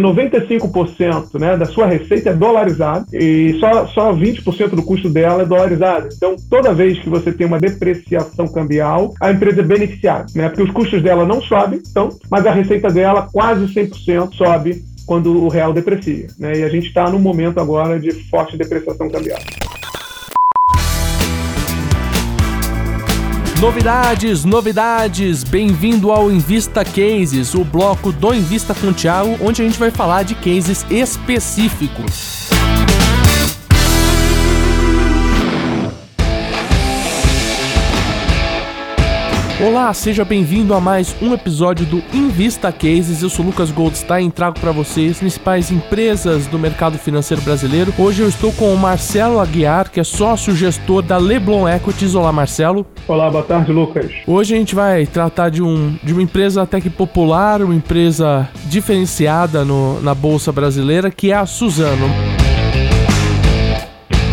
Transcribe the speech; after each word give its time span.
95% 0.00 1.40
né, 1.40 1.56
da 1.56 1.64
sua 1.66 1.84
receita 1.84 2.30
é 2.30 2.32
dolarizada 2.32 3.04
e 3.12 3.58
só, 3.58 3.84
só 3.88 4.14
20% 4.14 4.68
do 4.76 4.82
custo 4.84 5.10
dela 5.10 5.42
é 5.42 5.44
dolarizado. 5.44 6.08
Então, 6.14 6.36
toda 6.48 6.72
vez 6.72 7.00
que 7.00 7.08
você 7.08 7.32
tem 7.32 7.44
uma 7.44 7.58
depreciação 7.58 8.46
cambial, 8.46 9.12
a 9.20 9.32
empresa 9.32 9.60
é 9.60 9.64
beneficiada, 9.64 10.26
né, 10.36 10.48
porque 10.48 10.62
os 10.62 10.70
custos 10.70 11.02
dela 11.02 11.26
não 11.26 11.42
sobem, 11.42 11.82
então, 11.84 12.10
mas 12.30 12.46
a 12.46 12.52
receita 12.52 12.88
dela 12.88 13.28
quase 13.32 13.66
100% 13.74 14.34
sobe 14.34 14.84
quando 15.04 15.42
o 15.42 15.48
real 15.48 15.72
deprecia. 15.72 16.28
Né, 16.38 16.58
e 16.58 16.62
a 16.62 16.68
gente 16.68 16.86
está 16.86 17.10
num 17.10 17.18
momento 17.18 17.58
agora 17.58 17.98
de 17.98 18.12
forte 18.30 18.56
depreciação 18.56 19.10
cambial. 19.10 19.40
Novidades, 23.60 24.44
novidades! 24.44 25.42
Bem-vindo 25.42 26.12
ao 26.12 26.30
Invista 26.30 26.84
Cases, 26.84 27.54
o 27.54 27.64
bloco 27.64 28.12
do 28.12 28.32
Invista 28.32 28.72
com 28.72 28.92
onde 29.40 29.62
a 29.62 29.64
gente 29.64 29.76
vai 29.76 29.90
falar 29.90 30.22
de 30.22 30.36
cases 30.36 30.86
específicos. 30.88 32.57
Olá, 39.60 39.92
seja 39.92 40.24
bem-vindo 40.24 40.72
a 40.72 40.80
mais 40.80 41.16
um 41.20 41.34
episódio 41.34 41.84
do 41.84 42.00
Invista 42.14 42.70
Cases. 42.70 43.22
Eu 43.22 43.28
sou 43.28 43.44
Lucas 43.44 43.72
Goldstein 43.72 44.28
e 44.28 44.30
trago 44.30 44.60
para 44.60 44.70
vocês 44.70 45.10
as 45.10 45.18
principais 45.18 45.72
empresas 45.72 46.46
do 46.46 46.56
mercado 46.56 46.96
financeiro 46.96 47.42
brasileiro. 47.42 47.92
Hoje 47.98 48.22
eu 48.22 48.28
estou 48.28 48.52
com 48.52 48.72
o 48.72 48.78
Marcelo 48.78 49.40
Aguiar, 49.40 49.90
que 49.90 49.98
é 49.98 50.04
sócio 50.04 50.54
gestor 50.54 51.02
da 51.02 51.16
Leblon 51.18 51.68
Equities. 51.68 52.14
Olá, 52.14 52.30
Marcelo. 52.30 52.86
Olá, 53.08 53.28
boa 53.28 53.42
tarde, 53.42 53.72
Lucas. 53.72 54.12
Hoje 54.28 54.54
a 54.54 54.58
gente 54.58 54.76
vai 54.76 55.06
tratar 55.06 55.48
de, 55.48 55.60
um, 55.60 55.98
de 56.04 56.12
uma 56.12 56.22
empresa 56.22 56.62
até 56.62 56.80
que 56.80 56.88
popular, 56.88 57.60
uma 57.60 57.74
empresa 57.74 58.48
diferenciada 58.66 59.64
no, 59.64 60.00
na 60.00 60.14
Bolsa 60.14 60.52
Brasileira, 60.52 61.10
que 61.10 61.32
é 61.32 61.34
a 61.34 61.46
Suzano. 61.46 62.27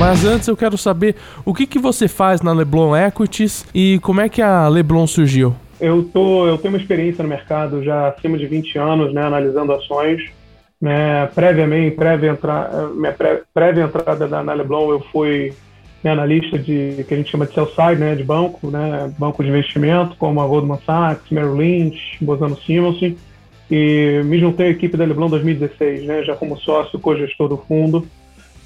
Mas 0.07 0.23
antes 0.23 0.47
eu 0.47 0.55
quero 0.55 0.77
saber 0.77 1.15
o 1.43 1.51
que, 1.51 1.65
que 1.65 1.79
você 1.79 2.07
faz 2.07 2.39
na 2.39 2.53
Leblon 2.53 2.95
Equities 2.95 3.65
e 3.73 3.97
como 4.03 4.21
é 4.21 4.29
que 4.29 4.39
a 4.39 4.67
Leblon 4.67 5.07
surgiu. 5.07 5.55
Eu, 5.81 6.03
tô, 6.03 6.47
eu 6.47 6.59
tenho 6.59 6.75
uma 6.75 6.79
experiência 6.79 7.23
no 7.23 7.27
mercado 7.27 7.83
já 7.83 8.09
acima 8.09 8.37
de 8.37 8.45
20 8.45 8.77
anos, 8.77 9.11
né, 9.11 9.23
analisando 9.23 9.73
ações. 9.73 10.21
Né, 10.79 11.25
previamente, 11.33 11.95
prévia, 11.95 12.29
entra, 12.29 12.87
minha 12.95 13.13
pré, 13.13 13.41
prévia 13.51 13.85
entrada 13.85 14.27
na, 14.27 14.43
na 14.43 14.53
Leblon, 14.53 14.91
eu 14.91 14.99
fui 15.11 15.51
né, 16.03 16.11
analista 16.11 16.59
de 16.59 17.03
que 17.07 17.13
a 17.15 17.17
gente 17.17 17.31
chama 17.31 17.47
de 17.47 17.55
sell 17.55 17.65
side, 17.65 17.99
né, 17.99 18.13
de 18.13 18.23
banco, 18.23 18.69
né, 18.69 19.11
banco 19.17 19.41
de 19.41 19.49
investimento, 19.49 20.15
como 20.17 20.39
a 20.39 20.45
Goldman 20.45 20.77
Sachs, 20.85 21.31
Merrill 21.31 21.55
Lynch, 21.55 22.23
Bosano 22.23 22.55
Simonsen, 22.61 23.17
e 23.71 24.21
me 24.23 24.39
juntei 24.39 24.67
à 24.67 24.69
equipe 24.69 24.97
da 24.97 25.03
Leblon 25.03 25.29
2016, 25.29 26.05
né, 26.05 26.21
já 26.21 26.35
como 26.35 26.57
sócio 26.57 26.99
co-gestor 26.99 27.49
do 27.49 27.57
fundo. 27.57 28.07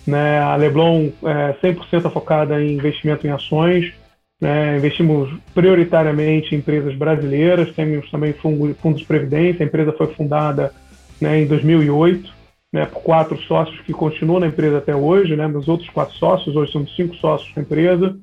Né? 0.09 0.39
A 0.39 0.55
Leblon 0.55 1.09
é 1.23 1.53
100% 1.61 2.11
focada 2.11 2.61
em 2.61 2.73
investimento 2.73 3.25
em 3.25 3.29
ações. 3.29 3.93
Né? 4.41 4.77
Investimos 4.77 5.29
prioritariamente 5.53 6.55
em 6.55 6.57
empresas 6.57 6.95
brasileiras, 6.95 7.73
temos 7.75 8.09
também 8.09 8.33
fundos 8.33 8.99
de 8.99 9.05
previdência. 9.05 9.63
A 9.63 9.67
empresa 9.67 9.93
foi 9.93 10.07
fundada 10.07 10.73
né, 11.21 11.41
em 11.41 11.45
2008 11.45 12.33
né, 12.71 12.85
por 12.85 13.01
quatro 13.01 13.37
sócios 13.43 13.79
que 13.81 13.93
continuam 13.93 14.39
na 14.39 14.47
empresa 14.47 14.79
até 14.79 14.95
hoje. 14.95 15.35
Né? 15.35 15.47
Os 15.47 15.67
outros 15.67 15.89
quatro 15.89 16.15
sócios, 16.15 16.55
hoje 16.55 16.71
somos 16.71 16.95
cinco 16.95 17.15
sócios 17.15 17.53
na 17.55 17.61
empresa. 17.61 18.15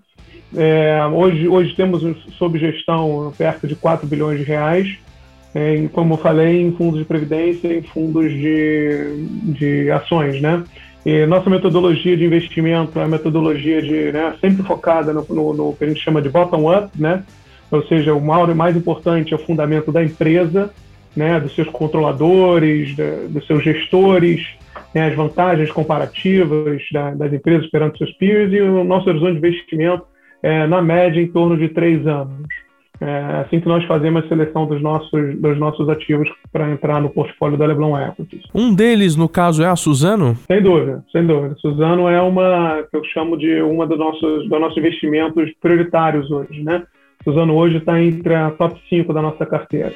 É, 0.57 1.05
hoje, 1.07 1.49
hoje 1.49 1.75
temos 1.75 2.03
sob 2.39 2.59
gestão 2.59 3.33
perto 3.37 3.67
de 3.67 3.75
4 3.75 4.07
bilhões 4.07 4.39
de 4.39 4.45
reais. 4.45 4.99
É, 5.55 5.89
como 5.93 6.15
eu 6.15 6.19
falei, 6.19 6.61
em 6.61 6.73
fundos 6.73 6.99
de 6.99 7.05
previdência, 7.05 7.73
em 7.73 7.83
fundos 7.83 8.31
de, 8.31 9.27
de 9.59 9.91
ações, 9.91 10.41
né? 10.41 10.63
E 11.07 11.25
nossa 11.25 11.49
metodologia 11.49 12.17
de 12.17 12.25
investimento 12.25 12.99
é 12.99 13.05
a 13.05 13.07
metodologia 13.07 13.81
de, 13.81 14.11
né, 14.11 14.35
sempre 14.41 14.65
focada 14.65 15.13
no, 15.13 15.25
no, 15.31 15.55
no, 15.55 15.73
que 15.73 15.85
a 15.85 15.87
gente 15.87 16.01
chama 16.01 16.21
de 16.21 16.29
bottom-up, 16.29 16.91
né? 17.01 17.23
ou 17.71 17.81
seja, 17.87 18.13
o 18.13 18.21
mais 18.21 18.77
importante 18.77 19.33
é 19.33 19.37
o 19.37 19.39
fundamento 19.39 19.93
da 19.93 20.03
empresa, 20.03 20.69
né, 21.17 21.39
dos 21.39 21.55
seus 21.55 21.69
controladores, 21.69 22.97
dos 23.29 23.47
seus 23.47 23.63
gestores, 23.63 24.45
né, 24.93 25.07
as 25.07 25.15
vantagens 25.15 25.71
comparativas 25.71 26.83
da, 26.93 27.13
das 27.13 27.33
empresas 27.33 27.71
perante 27.71 27.99
seus 27.99 28.11
peers 28.15 28.53
e 28.53 28.61
o 28.61 28.83
nosso 28.83 29.09
horizonte 29.09 29.41
de 29.41 29.47
investimento 29.47 30.05
é, 30.43 30.67
na 30.67 30.83
média, 30.83 31.21
em 31.21 31.29
torno 31.29 31.57
de 31.57 31.69
três 31.69 32.05
anos. 32.05 32.49
É 33.01 33.43
assim 33.45 33.61
que 33.61 33.69
nós 33.69 33.85
fazemos 33.85 34.25
a 34.25 34.29
seleção 34.29 34.67
dos 34.67 34.81
nossos, 34.81 35.39
dos 35.39 35.59
nossos 35.59 35.89
ativos 35.89 36.29
para 36.51 36.71
entrar 36.71 37.01
no 37.01 37.11
portfólio 37.11 37.59
da 37.59 37.67
Leblon 37.67 37.99
Equities. 37.99 38.45
Um 38.55 38.75
deles, 38.75 39.17
no 39.17 39.29
caso, 39.29 39.63
é 39.63 39.67
a 39.67 39.77
Suzano? 39.77 40.35
Sem 40.51 40.63
dúvida, 40.63 41.05
sem 41.13 41.27
dúvida. 41.27 41.55
Suzano 41.61 42.09
é 42.09 42.21
uma 42.23 42.83
que 42.91 42.97
eu 42.97 43.05
chamo 43.05 43.37
de 43.37 43.61
uma 43.61 43.87
dos 43.87 43.99
nossos, 43.99 44.49
dos 44.49 44.61
nossos 44.61 44.79
investimentos 44.79 45.51
prioritários 45.61 46.31
hoje, 46.31 46.63
né? 46.63 46.85
Suzano 47.23 47.55
hoje 47.55 47.79
está 47.79 48.01
entre 48.01 48.35
a 48.35 48.51
top 48.51 48.81
5 48.89 49.13
da 49.13 49.21
nossa 49.21 49.45
carteira. 49.45 49.93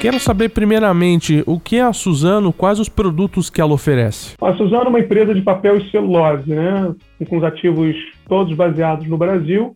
Quero 0.00 0.18
saber 0.18 0.48
primeiramente 0.48 1.44
o 1.46 1.60
que 1.60 1.76
é 1.76 1.82
a 1.82 1.92
Suzano, 1.92 2.52
quais 2.52 2.80
os 2.80 2.88
produtos 2.88 3.48
que 3.48 3.60
ela 3.60 3.72
oferece. 3.72 4.34
A 4.40 4.52
Suzano 4.54 4.86
é 4.86 4.88
uma 4.88 5.00
empresa 5.00 5.32
de 5.32 5.40
papel 5.40 5.78
e 5.78 5.90
celulose, 5.90 6.50
né? 6.50 6.92
Com 7.28 7.38
os 7.38 7.44
ativos 7.44 7.96
todos 8.28 8.54
baseados 8.54 9.06
no 9.06 9.16
Brasil 9.16 9.72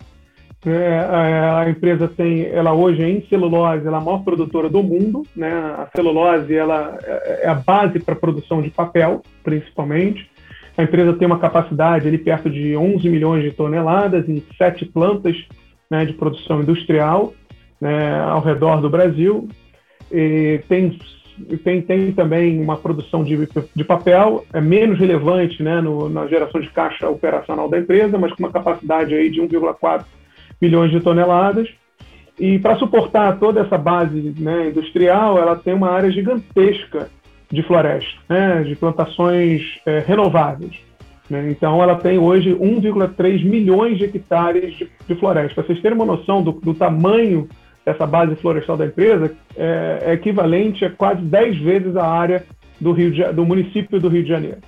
é, 0.65 0.99
a 0.99 1.69
empresa 1.69 2.09
tem, 2.09 2.47
ela 2.47 2.73
hoje 2.73 3.03
é 3.03 3.09
em 3.09 3.25
celulose, 3.29 3.87
ela 3.87 3.99
é 3.99 4.01
a 4.01 4.05
maior 4.05 4.25
produtora 4.25 4.69
do 4.69 4.83
mundo. 4.83 5.23
Né? 5.35 5.49
A 5.49 5.89
celulose 5.95 6.55
ela 6.55 6.99
é 7.05 7.49
a 7.49 7.55
base 7.55 8.01
para 8.01 8.15
a 8.15 8.19
produção 8.19 8.63
de 8.63 8.71
papel, 8.71 9.23
principalmente. 9.45 10.29
A 10.77 10.83
empresa 10.83 11.15
tem 11.15 11.27
uma 11.27 11.39
capacidade 11.39 12.07
ali 12.07 12.19
perto 12.19 12.51
de 12.51 12.77
11 12.77 13.09
milhões 13.09 13.43
de 13.43 13.51
toneladas 13.51 14.29
em 14.29 14.43
sete 14.59 14.85
plantas 14.85 15.37
né, 15.91 16.05
de 16.05 16.13
produção 16.13 16.61
industrial 16.61 17.33
né, 17.81 18.21
ao 18.21 18.41
redor 18.41 18.81
do 18.81 18.91
Brasil. 18.91 19.49
E 20.13 20.61
tem, 20.69 20.99
tem, 21.65 21.81
tem 21.81 22.13
também 22.13 22.61
uma 22.61 22.77
produção 22.77 23.25
de, 23.25 23.49
de 23.75 23.85
papel, 23.85 24.45
é 24.53 24.61
menos 24.61 24.99
relevante 24.99 25.63
né, 25.63 25.81
no, 25.81 26.09
na 26.09 26.27
geração 26.27 26.61
de 26.61 26.69
caixa 26.71 27.09
operacional 27.09 27.69
da 27.69 27.79
empresa, 27.79 28.19
mas 28.19 28.33
com 28.33 28.43
uma 28.43 28.53
capacidade 28.53 29.15
aí 29.15 29.31
de 29.31 29.41
1,4 29.41 30.05
milhões 30.61 30.91
de 30.91 31.01
toneladas. 31.01 31.69
E 32.39 32.59
para 32.59 32.77
suportar 32.77 33.39
toda 33.39 33.61
essa 33.61 33.79
base 33.79 34.35
né, 34.39 34.69
industrial, 34.69 35.39
ela 35.39 35.57
tem 35.57 35.75
uma 35.75 35.91
área 35.91 36.11
gigantesca 36.11 37.09
de 37.51 37.63
floresta, 37.63 38.21
né, 38.29 38.63
de 38.63 38.77
plantações 38.77 39.63
é, 39.87 40.01
renováveis. 40.01 40.77
Né? 41.31 41.51
Então, 41.51 41.83
ela 41.83 41.97
tem 41.97 42.19
hoje 42.19 42.55
1,3 42.55 43.45
milhões 43.45 43.99
de 43.99 44.05
hectares 44.05 44.75
de, 44.77 44.89
de 45.07 45.15
floresta. 45.15 45.55
Para 45.55 45.65
vocês 45.65 45.81
terem 45.81 45.97
uma 45.97 46.05
noção 46.05 46.43
do, 46.43 46.53
do, 46.53 46.75
tamanho 46.75 47.49
dessa 47.85 48.07
base 48.07 48.35
florestal 48.37 48.77
da 48.77 48.87
empresa, 48.87 49.35
é, 49.57 50.03
é 50.03 50.13
equivalente 50.13 50.85
a 50.85 50.91
quase 50.91 51.23
10 51.23 51.59
vezes 51.59 51.97
a 51.97 52.07
área 52.07 52.45
do, 52.81 52.93
Rio 52.93 53.11
de, 53.11 53.25
do 53.33 53.45
município 53.45 54.01
do 54.01 54.09
Rio 54.09 54.23
de 54.23 54.29
Janeiro. 54.29 54.59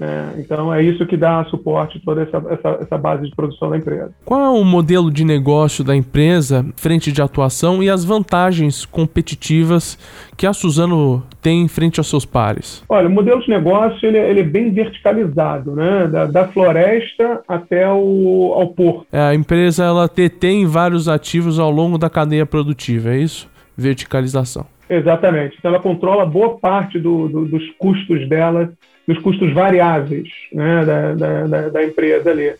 É, 0.00 0.40
então 0.40 0.72
é 0.72 0.82
isso 0.82 1.04
que 1.06 1.16
dá 1.16 1.44
suporte 1.46 2.00
toda 2.04 2.22
essa, 2.22 2.36
essa, 2.50 2.68
essa, 2.82 2.98
base 2.98 3.24
de 3.24 3.34
produção 3.34 3.70
da 3.70 3.76
empresa. 3.76 4.12
Qual 4.24 4.40
é 4.40 4.48
o 4.48 4.64
modelo 4.64 5.10
de 5.10 5.24
negócio 5.24 5.82
da 5.82 5.94
empresa, 5.94 6.64
frente 6.76 7.10
de 7.10 7.20
atuação 7.20 7.82
e 7.82 7.90
as 7.90 8.04
vantagens 8.04 8.84
competitivas 8.84 9.98
que 10.36 10.46
a 10.46 10.52
Suzano 10.52 11.22
tem 11.42 11.66
frente 11.66 11.98
aos 11.98 12.08
seus 12.08 12.24
pares? 12.24 12.84
Olha, 12.88 13.08
o 13.08 13.10
modelo 13.10 13.40
de 13.40 13.50
negócio 13.50 14.06
ele, 14.06 14.18
é, 14.18 14.30
ele 14.30 14.40
é 14.40 14.44
bem 14.44 14.70
verticalizado, 14.70 15.74
né? 15.74 16.06
Da, 16.06 16.26
da 16.26 16.48
floresta 16.48 17.42
até 17.48 17.90
o 17.90 18.52
ao 18.54 18.68
porto. 18.68 19.06
É, 19.12 19.20
a 19.20 19.34
empresa 19.34 19.84
ela 19.84 20.08
detém 20.08 20.66
vários 20.66 21.08
ativos 21.08 21.58
ao 21.58 21.70
longo 21.70 21.98
da 21.98 22.08
cadeia 22.08 22.46
produtiva, 22.46 23.10
é 23.10 23.18
isso? 23.18 23.50
Verticalização. 23.76 24.66
Exatamente. 24.88 25.56
Então 25.58 25.70
ela 25.70 25.82
controla 25.82 26.24
boa 26.24 26.58
parte 26.58 26.98
do, 26.98 27.28
do, 27.28 27.44
dos 27.46 27.62
custos 27.78 28.28
dela 28.28 28.72
dos 29.08 29.18
custos 29.20 29.54
variáveis 29.54 30.28
né, 30.52 30.84
da, 30.84 31.12
da, 31.14 31.68
da, 31.70 31.82
empresa 31.82 32.30
ali. 32.30 32.52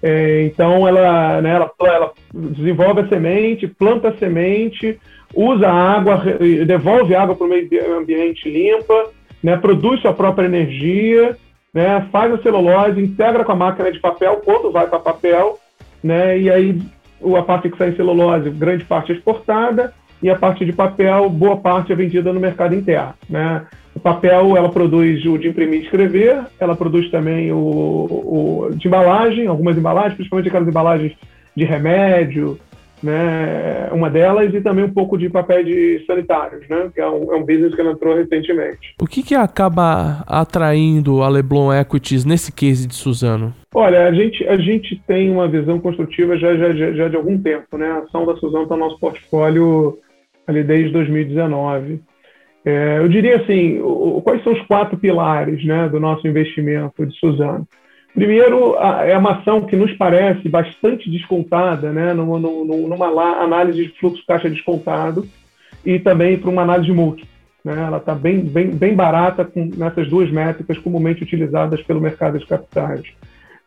É, 0.00 0.44
então, 0.44 0.86
ela, 0.86 1.42
né, 1.42 1.50
ela, 1.50 1.70
ela, 1.80 2.12
desenvolve 2.32 3.00
a 3.00 3.08
semente, 3.08 3.66
planta 3.66 4.10
a 4.10 4.16
semente, 4.16 5.00
usa 5.34 5.68
água, 5.68 6.22
devolve 6.64 7.12
água 7.12 7.34
para 7.34 7.44
o 7.44 7.50
meio 7.50 7.98
ambiente 7.98 8.48
limpa, 8.48 9.10
né, 9.42 9.56
produz 9.56 10.00
sua 10.00 10.12
própria 10.12 10.46
energia, 10.46 11.36
né, 11.74 12.06
faz 12.12 12.32
a 12.32 12.38
celulose, 12.40 13.02
integra 13.02 13.44
com 13.44 13.52
a 13.52 13.56
máquina 13.56 13.90
de 13.90 13.98
papel 13.98 14.40
quando 14.44 14.70
vai 14.70 14.86
para 14.86 15.00
papel, 15.00 15.58
né, 16.04 16.38
e 16.38 16.48
aí 16.48 16.80
a 17.36 17.42
parte 17.42 17.68
que 17.68 17.76
sai 17.76 17.88
em 17.88 17.96
celulose, 17.96 18.48
grande 18.50 18.84
parte 18.84 19.10
é 19.10 19.16
exportada, 19.16 19.92
e 20.22 20.30
a 20.30 20.36
parte 20.36 20.64
de 20.64 20.72
papel, 20.72 21.28
boa 21.28 21.56
parte 21.56 21.92
é 21.92 21.96
vendida 21.96 22.32
no 22.32 22.38
mercado 22.38 22.76
interno. 22.76 23.14
Né? 23.28 23.66
O 23.96 24.00
papel, 24.00 24.54
ela 24.54 24.68
produz 24.68 25.24
o 25.24 25.38
de 25.38 25.48
imprimir 25.48 25.80
e 25.80 25.84
escrever, 25.84 26.44
ela 26.60 26.76
produz 26.76 27.10
também 27.10 27.50
o, 27.50 27.56
o 27.56 28.70
de 28.74 28.86
embalagem, 28.86 29.46
algumas 29.46 29.78
embalagens, 29.78 30.14
principalmente 30.14 30.48
aquelas 30.48 30.68
embalagens 30.68 31.16
de 31.56 31.64
remédio, 31.64 32.58
né, 33.02 33.88
uma 33.92 34.10
delas, 34.10 34.52
e 34.52 34.60
também 34.60 34.84
um 34.84 34.92
pouco 34.92 35.16
de 35.16 35.30
papéis 35.30 36.04
sanitários, 36.04 36.68
né, 36.68 36.90
que 36.94 37.00
é 37.00 37.08
um, 37.08 37.32
é 37.32 37.36
um 37.36 37.44
business 37.46 37.74
que 37.74 37.80
ela 37.80 37.92
entrou 37.92 38.14
recentemente. 38.14 38.94
O 39.00 39.06
que, 39.06 39.22
que 39.22 39.34
acaba 39.34 40.22
atraindo 40.26 41.22
a 41.22 41.28
Leblon 41.30 41.72
Equities 41.72 42.26
nesse 42.26 42.52
case 42.52 42.86
de 42.86 42.94
Suzano? 42.94 43.54
Olha, 43.74 44.06
a 44.06 44.12
gente, 44.12 44.46
a 44.46 44.58
gente 44.58 45.00
tem 45.06 45.30
uma 45.30 45.48
visão 45.48 45.80
construtiva 45.80 46.36
já, 46.36 46.54
já, 46.54 46.72
já, 46.74 46.92
já 46.92 47.08
de 47.08 47.16
algum 47.16 47.38
tempo. 47.38 47.78
Né? 47.78 47.86
A 47.86 47.98
ação 48.00 48.26
da 48.26 48.36
Suzano 48.36 48.64
está 48.64 48.76
no 48.76 48.84
nosso 48.84 49.00
portfólio 49.00 49.98
ali 50.46 50.62
desde 50.62 50.92
2019. 50.92 52.00
É, 52.66 52.98
eu 52.98 53.08
diria 53.08 53.36
assim, 53.36 53.78
o, 53.80 54.20
quais 54.22 54.42
são 54.42 54.52
os 54.52 54.60
quatro 54.62 54.98
pilares 54.98 55.64
né, 55.64 55.88
do 55.88 56.00
nosso 56.00 56.26
investimento 56.26 57.06
de 57.06 57.16
Suzano? 57.16 57.66
Primeiro, 58.12 58.74
é 59.04 59.16
uma 59.16 59.34
ação 59.34 59.60
que 59.66 59.76
nos 59.76 59.92
parece 59.92 60.48
bastante 60.48 61.08
descontada, 61.08 61.92
né, 61.92 62.12
numa, 62.12 62.40
numa 62.40 63.06
análise 63.40 63.84
de 63.84 63.98
fluxo 64.00 64.24
caixa 64.26 64.50
descontado 64.50 65.24
e 65.84 66.00
também 66.00 66.36
para 66.36 66.50
uma 66.50 66.62
análise 66.62 66.86
de 66.86 66.92
múltiplo. 66.92 67.28
Né? 67.64 67.84
Ela 67.86 67.98
está 67.98 68.14
bem, 68.14 68.40
bem, 68.40 68.70
bem 68.70 68.96
barata 68.96 69.44
com, 69.44 69.70
nessas 69.76 70.08
duas 70.08 70.28
métricas 70.30 70.78
comumente 70.78 71.22
utilizadas 71.22 71.80
pelo 71.82 72.00
mercado 72.00 72.36
de 72.36 72.46
capitais. 72.46 73.02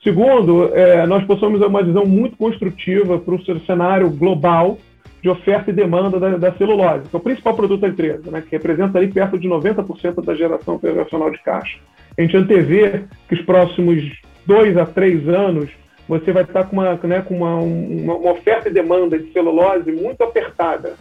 Segundo, 0.04 0.76
é, 0.76 1.06
nós 1.06 1.24
possuímos 1.26 1.62
uma 1.62 1.84
visão 1.84 2.06
muito 2.06 2.36
construtiva 2.36 3.18
para 3.18 3.36
o 3.36 3.66
cenário 3.66 4.10
global 4.10 4.78
de 5.22 5.30
oferta 5.30 5.70
e 5.70 5.74
demanda 5.74 6.20
da, 6.20 6.38
da, 6.38 6.52
celulose, 6.54 7.10
que 7.10 7.16
é 7.16 7.20
o 7.20 7.22
principal 7.22 7.54
produto 7.54 7.82
da 7.82 7.90
empresa, 7.90 8.32
né, 8.32 8.42
que 8.42 8.52
representa 8.52 8.98
ali 8.98 9.08
perto 9.08 9.38
de 9.38 9.48
90% 9.48 10.24
da 10.24 10.34
geração 10.34 10.76
operacional 10.76 11.30
de 11.30 11.40
caixa. 11.40 11.78
A 12.18 12.22
gente 12.22 12.38
antevê 12.38 13.04
que 13.28 13.36
os 13.36 13.42
próximos 13.42 14.04
dois 14.46 14.78
a 14.78 14.86
três 14.86 15.28
anos, 15.28 15.70
você 16.08 16.32
vai 16.32 16.44
estar 16.44 16.64
com 16.64 16.78
uma, 16.78 16.96
né, 17.04 17.22
com 17.22 17.36
uma, 17.36 17.56
uma, 17.58 18.16
uma 18.16 18.32
oferta 18.32 18.70
e 18.70 18.74
demanda 18.74 19.20
de 19.20 19.32
celulose 19.32 19.92
muito 19.92 20.24
apertada. 20.24 20.94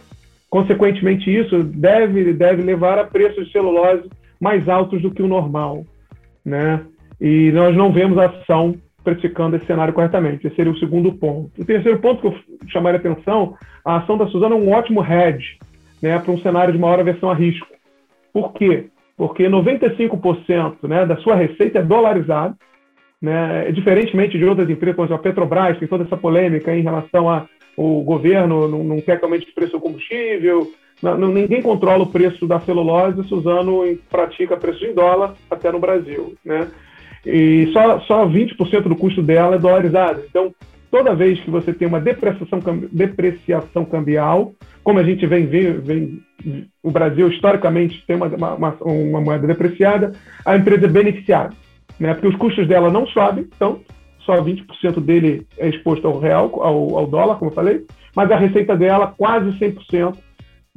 Consequentemente, 0.49 1.33
isso 1.33 1.63
deve, 1.63 2.33
deve 2.33 2.61
levar 2.61 2.97
a 2.97 3.03
preços 3.03 3.45
de 3.45 3.51
celulose 3.51 4.09
mais 4.39 4.67
altos 4.67 5.01
do 5.01 5.11
que 5.11 5.21
o 5.21 5.27
normal. 5.27 5.85
Né? 6.43 6.81
E 7.21 7.51
nós 7.51 7.75
não 7.75 7.91
vemos 7.91 8.17
ação 8.17 8.75
precificando 9.03 9.55
esse 9.55 9.65
cenário 9.65 9.93
corretamente. 9.93 10.45
Esse 10.45 10.55
seria 10.55 10.71
o 10.71 10.77
segundo 10.77 11.13
ponto. 11.13 11.49
O 11.57 11.65
terceiro 11.65 11.99
ponto 11.99 12.21
que 12.21 12.27
eu 12.27 12.69
chamaria 12.69 12.99
a 12.99 13.01
atenção, 13.01 13.55
a 13.83 13.97
ação 13.97 14.17
da 14.17 14.27
Suzano 14.27 14.55
é 14.55 14.57
um 14.57 14.71
ótimo 14.71 15.03
hedge 15.03 15.57
né, 16.01 16.17
para 16.19 16.31
um 16.31 16.39
cenário 16.39 16.73
de 16.73 16.79
maior 16.79 16.99
aversão 16.99 17.29
a 17.29 17.33
risco. 17.33 17.67
Por 18.33 18.53
quê? 18.53 18.87
Porque 19.17 19.49
95% 19.49 20.87
né, 20.87 21.05
da 21.05 21.17
sua 21.17 21.35
receita 21.35 21.79
é 21.79 21.83
dolarizado, 21.83 22.55
né? 23.21 23.69
Diferentemente 23.71 24.37
de 24.37 24.45
outras 24.45 24.69
empresas, 24.69 24.95
como 24.95 25.13
a 25.13 25.17
Petrobras, 25.17 25.77
tem 25.77 25.87
toda 25.87 26.05
essa 26.05 26.15
polêmica 26.15 26.73
em 26.73 26.81
relação 26.81 27.29
a 27.29 27.45
o 27.75 28.01
governo 28.03 28.67
não, 28.67 28.83
não 28.83 29.01
quer 29.01 29.17
que 29.17 29.23
aumente 29.23 29.49
o 29.49 29.55
preço 29.55 29.73
do 29.73 29.79
combustível, 29.79 30.69
não, 31.01 31.17
ninguém 31.17 31.61
controla 31.61 32.03
o 32.03 32.11
preço 32.11 32.45
da 32.45 32.59
celulose, 32.59 33.27
Suzano 33.27 33.83
pratica 34.09 34.57
preço 34.57 34.85
em 34.85 34.93
dólar 34.93 35.33
até 35.49 35.71
no 35.71 35.79
Brasil, 35.79 36.35
né? 36.43 36.69
E 37.25 37.69
só, 37.73 37.99
só 38.01 38.27
20% 38.27 38.83
do 38.83 38.95
custo 38.95 39.21
dela 39.21 39.55
é 39.55 39.59
dolarizado. 39.59 40.21
Então, 40.29 40.53
toda 40.89 41.15
vez 41.15 41.39
que 41.41 41.49
você 41.49 41.73
tem 41.73 41.87
uma 41.87 41.99
depreciação, 41.99 42.59
depreciação 42.91 43.85
cambial, 43.85 44.53
como 44.83 44.99
a 44.99 45.03
gente 45.03 45.25
vem 45.27 45.45
ver, 45.45 45.79
vem, 45.81 46.21
o 46.81 46.91
Brasil 46.91 47.27
historicamente 47.29 48.03
tem 48.07 48.15
uma, 48.15 48.27
uma, 48.27 48.77
uma 48.81 49.21
moeda 49.21 49.45
depreciada, 49.45 50.13
a 50.45 50.55
empresa 50.55 50.85
é 50.85 50.89
beneficiada 50.89 51.53
né? 51.99 52.13
porque 52.13 52.27
os 52.27 52.35
custos 52.35 52.67
dela 52.67 52.89
não 52.89 53.05
sobem 53.07 53.47
tanto, 53.59 53.81
só 54.19 54.41
20% 54.41 54.99
dele 55.01 55.45
é 55.57 55.67
exposto 55.67 56.07
ao 56.07 56.19
real, 56.19 56.51
ao, 56.63 56.97
ao, 56.97 57.07
dólar, 57.07 57.35
como 57.37 57.51
eu 57.51 57.55
falei, 57.55 57.85
mas 58.15 58.31
a 58.31 58.37
receita 58.37 58.75
dela, 58.75 59.13
quase 59.17 59.49
100%, 59.59 60.17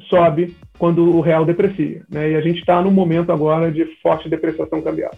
sobe 0.08 0.56
quando 0.78 1.16
o 1.16 1.20
real 1.20 1.44
deprecia. 1.44 2.02
Né? 2.10 2.32
E 2.32 2.34
a 2.34 2.40
gente 2.40 2.58
está 2.58 2.80
num 2.82 2.90
momento 2.90 3.30
agora 3.30 3.70
de 3.70 3.84
forte 4.02 4.28
depreciação 4.28 4.82
cambial. 4.82 5.12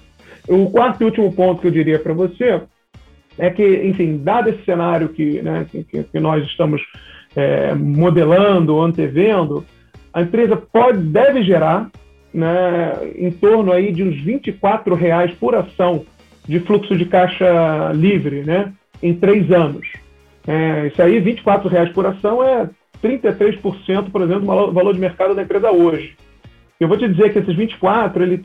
O 0.48 0.70
quarto 0.70 1.02
e 1.02 1.04
último 1.04 1.32
ponto 1.32 1.60
que 1.60 1.68
eu 1.68 1.72
diria 1.72 1.98
para 1.98 2.12
você 2.12 2.62
é 3.38 3.50
que, 3.50 3.64
enfim, 3.84 4.18
dado 4.18 4.50
esse 4.50 4.64
cenário 4.64 5.08
que, 5.08 5.42
né, 5.42 5.66
que, 5.70 5.84
que 5.84 6.20
nós 6.20 6.44
estamos 6.44 6.82
é, 7.34 7.74
modelando, 7.74 8.80
antevendo, 8.80 9.64
a 10.12 10.22
empresa 10.22 10.56
pode, 10.56 10.98
deve 10.98 11.42
gerar 11.42 11.90
né, 12.32 12.92
em 13.16 13.30
torno 13.30 13.72
aí 13.72 13.92
de 13.92 14.02
uns 14.02 14.20
24 14.22 14.94
reais 14.94 15.32
por 15.34 15.54
ação 15.54 16.04
de 16.46 16.60
fluxo 16.60 16.96
de 16.96 17.06
caixa 17.06 17.90
livre, 17.92 18.42
né, 18.42 18.72
em 19.02 19.14
três 19.14 19.50
anos. 19.50 19.88
É, 20.46 20.88
isso 20.88 21.00
aí, 21.00 21.18
24 21.20 21.68
reais 21.68 21.90
por 21.90 22.06
ação 22.06 22.42
é 22.44 22.68
33%, 23.02 24.10
por 24.10 24.22
exemplo, 24.22 24.40
do 24.40 24.72
valor 24.72 24.94
de 24.94 25.00
mercado 25.00 25.34
da 25.34 25.42
empresa 25.42 25.70
hoje. 25.70 26.16
Eu 26.78 26.88
vou 26.88 26.98
te 26.98 27.08
dizer 27.08 27.32
que 27.32 27.38
esses 27.38 27.54
24, 27.54 28.22
ele, 28.22 28.42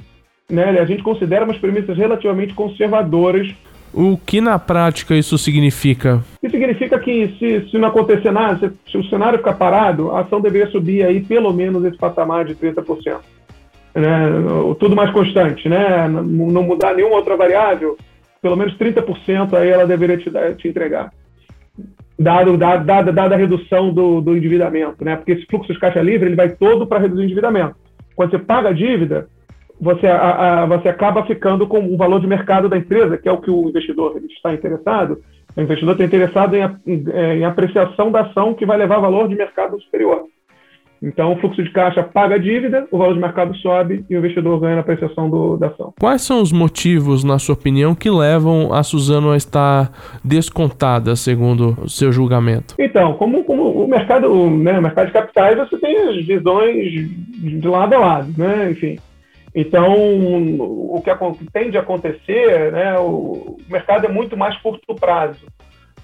né, 0.50 0.80
a 0.80 0.86
gente 0.86 1.04
considera 1.04 1.46
umas 1.46 1.57
premissas 1.57 1.98
relativamente 1.98 2.54
conservadoras. 2.54 3.54
O 3.94 4.18
que 4.18 4.40
na 4.40 4.60
prática 4.60 5.16
isso 5.16 5.38
significa? 5.38 6.24
Isso 6.44 6.51
significa 6.51 7.00
que 7.00 7.36
se, 7.40 7.69
se 7.69 7.78
não 7.78 7.88
acontecer 7.88 8.31
nada, 8.31 8.57
se, 8.60 8.92
se 8.92 8.98
o 8.98 9.10
cenário 9.10 9.40
ficar 9.40 9.54
parado, 9.54 10.12
a 10.12 10.22
ação 10.22 10.40
deveria 10.40 10.69
subir 10.69 11.04
aí 11.04 11.22
pelo 11.22 11.51
menos 11.54 11.84
esse 11.86 11.98
patamar 11.98 12.46
de 12.46 12.56
30% 12.56 13.18
né, 13.94 14.30
tudo 14.80 14.96
mais 14.96 15.12
constante, 15.12 15.68
né, 15.68 16.07
não 16.07 16.63
mudar 16.63 16.95
nenhuma 16.95 17.16
outra 17.16 17.36
variável, 17.36 17.98
pelo 18.42 18.56
menos 18.56 18.78
30% 18.78 19.54
aí 19.54 19.69
ela 19.69 19.86
deveria 19.86 20.18
te, 20.18 20.31
te 20.57 20.68
entregar. 20.68 21.12
Dado, 22.18 22.57
dado, 22.57 22.86
dada, 22.86 23.13
dada 23.13 23.36
a 23.36 23.38
redução 23.38 23.94
do, 23.94 24.19
do 24.19 24.36
endividamento, 24.36 25.06
né? 25.06 25.16
Porque 25.16 25.31
esse 25.31 25.45
fluxo 25.45 25.72
de 25.72 25.80
caixa 25.80 26.02
livre 26.02 26.28
ele 26.28 26.36
vai 26.36 26.50
todo 26.50 26.86
para 26.86 27.00
reduzir 27.00 27.22
o 27.22 27.24
endividamento. 27.24 27.75
Quando 28.13 28.31
você 28.31 28.40
paga 28.40 28.69
a 28.69 28.74
dívida, 28.74 29.30
você, 29.80 30.08
a, 30.08 30.64
a, 30.64 30.66
você 30.66 30.90
acaba 30.90 31.26
ficando 31.26 31.68
com 31.68 31.80
o 31.80 31.98
valor 31.98 32.20
de 32.20 32.28
mercado 32.28 32.68
da 32.68 32.78
empresa, 32.78 33.18
que 33.18 33.30
é 33.30 33.31
o 33.31 33.42
que 33.42 33.50
o 33.50 33.70
investidor 33.70 34.22
está 34.30 34.54
interessado. 34.54 35.22
O 35.56 35.62
investidor 35.62 35.94
está 35.94 36.04
interessado 36.04 36.56
em, 36.56 36.64
em, 36.86 37.04
em 37.40 37.46
apreciação 37.46 38.12
da 38.12 38.22
ação 38.22 38.54
que 38.54 38.66
vai 38.66 38.78
levar 38.78 39.00
valor 39.00 39.28
de 39.28 39.36
mercado 39.36 39.80
superior. 39.81 40.26
Então, 41.02 41.31
o 41.31 41.38
fluxo 41.38 41.64
de 41.64 41.72
caixa 41.72 42.04
paga 42.04 42.36
a 42.36 42.38
dívida, 42.38 42.86
o 42.92 42.98
valor 42.98 43.14
de 43.14 43.22
mercado 43.22 43.56
sobe 43.58 44.04
e 44.10 44.16
o 44.16 44.20
investidor 44.20 44.60
ganha 44.60 44.76
na 44.76 44.81
apreciação 44.81 45.30
do, 45.30 45.56
da 45.56 45.68
ação. 45.68 45.94
Quais 45.98 46.22
são 46.22 46.42
os 46.42 46.52
motivos, 46.52 47.24
na 47.24 47.40
sua 47.40 47.54
opinião, 47.54 47.96
que 47.96 48.10
levam 48.10 48.74
a 48.74 48.84
Suzano 48.84 49.31
a 49.31 49.38
estar 49.38 49.92
descontada, 50.26 51.16
segundo 51.16 51.78
o 51.81 51.90
seu 51.90 52.12
julgamento? 52.12 52.76
Então, 52.78 53.14
como, 53.14 53.46
como 53.46 53.70
o 53.84 53.88
mercado, 53.88 54.28
né, 54.50 54.78
o 54.78 54.81
mercado 54.81 55.08
de 55.08 55.14
capitais, 55.14 55.58
você 55.58 55.78
tem 55.78 55.98
as 56.10 56.26
visões 56.26 56.92
de 56.92 57.68
lado 57.68 57.96
a 57.96 58.00
lado, 58.00 58.34
né? 58.38 58.72
Enfim. 58.72 58.98
Então, 59.54 59.96
o 60.60 61.01
que 61.01 61.51
tende 61.51 61.78
a 61.78 61.81
acontecer, 61.81 62.71
né, 62.71 62.97
o 63.00 63.57
mercado 63.68 64.06
é 64.06 64.09
muito 64.09 64.38
mais 64.38 64.56
curto 64.57 64.95
prazo, 64.95 65.45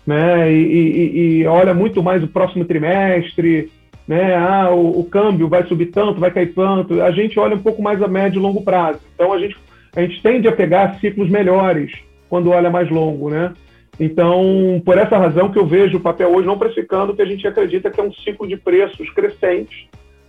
né, 0.06 0.52
e, 0.52 0.58
e, 0.58 1.42
e 1.42 1.48
olha 1.48 1.74
muito 1.74 2.02
mais 2.02 2.24
o 2.24 2.28
próximo 2.28 2.66
trimestre, 2.66 3.72
né? 4.08 4.36
Ah, 4.36 4.70
o, 4.72 5.00
o, 5.00 5.04
câmbio 5.06 5.48
vai 5.48 5.66
subir 5.66 5.88
tanto, 5.88 6.20
vai 6.20 6.32
cair 6.32 6.54
tanto. 6.54 7.02
A 7.02 7.12
gente 7.12 7.40
olha 7.40 7.56
um 7.56 7.62
pouco 7.62 7.82
mais 7.82 8.02
a 8.02 8.08
médio 8.08 8.40
e 8.40 8.42
longo 8.42 8.62
prazo. 8.62 9.00
Então 9.14 9.34
a 9.34 9.40
gente, 9.40 9.58
a 9.96 10.02
gente 10.02 10.22
tende 10.22 10.48
a 10.48 10.52
pegar 10.52 11.00
ciclos 11.00 11.30
melhores 11.30 11.92
quando 12.30 12.52
olha 12.52 12.70
mais 12.70 12.90
longo, 12.90 13.30
né? 13.30 13.54
Então, 14.00 14.82
por 14.84 14.98
essa 14.98 15.18
razão 15.18 15.50
que 15.50 15.58
eu 15.58 15.66
vejo 15.66 15.98
o 15.98 16.02
papel 16.02 16.30
hoje 16.34 16.46
não 16.46 16.60
precificando, 16.60 17.16
que 17.16 17.22
a 17.22 17.26
gente 17.26 17.48
acredita 17.48 17.90
que 17.90 18.00
é 18.00 18.04
um 18.04 18.12
ciclo 18.12 18.46
de 18.46 18.58
preços 18.58 19.10
crescentes, 19.12 19.88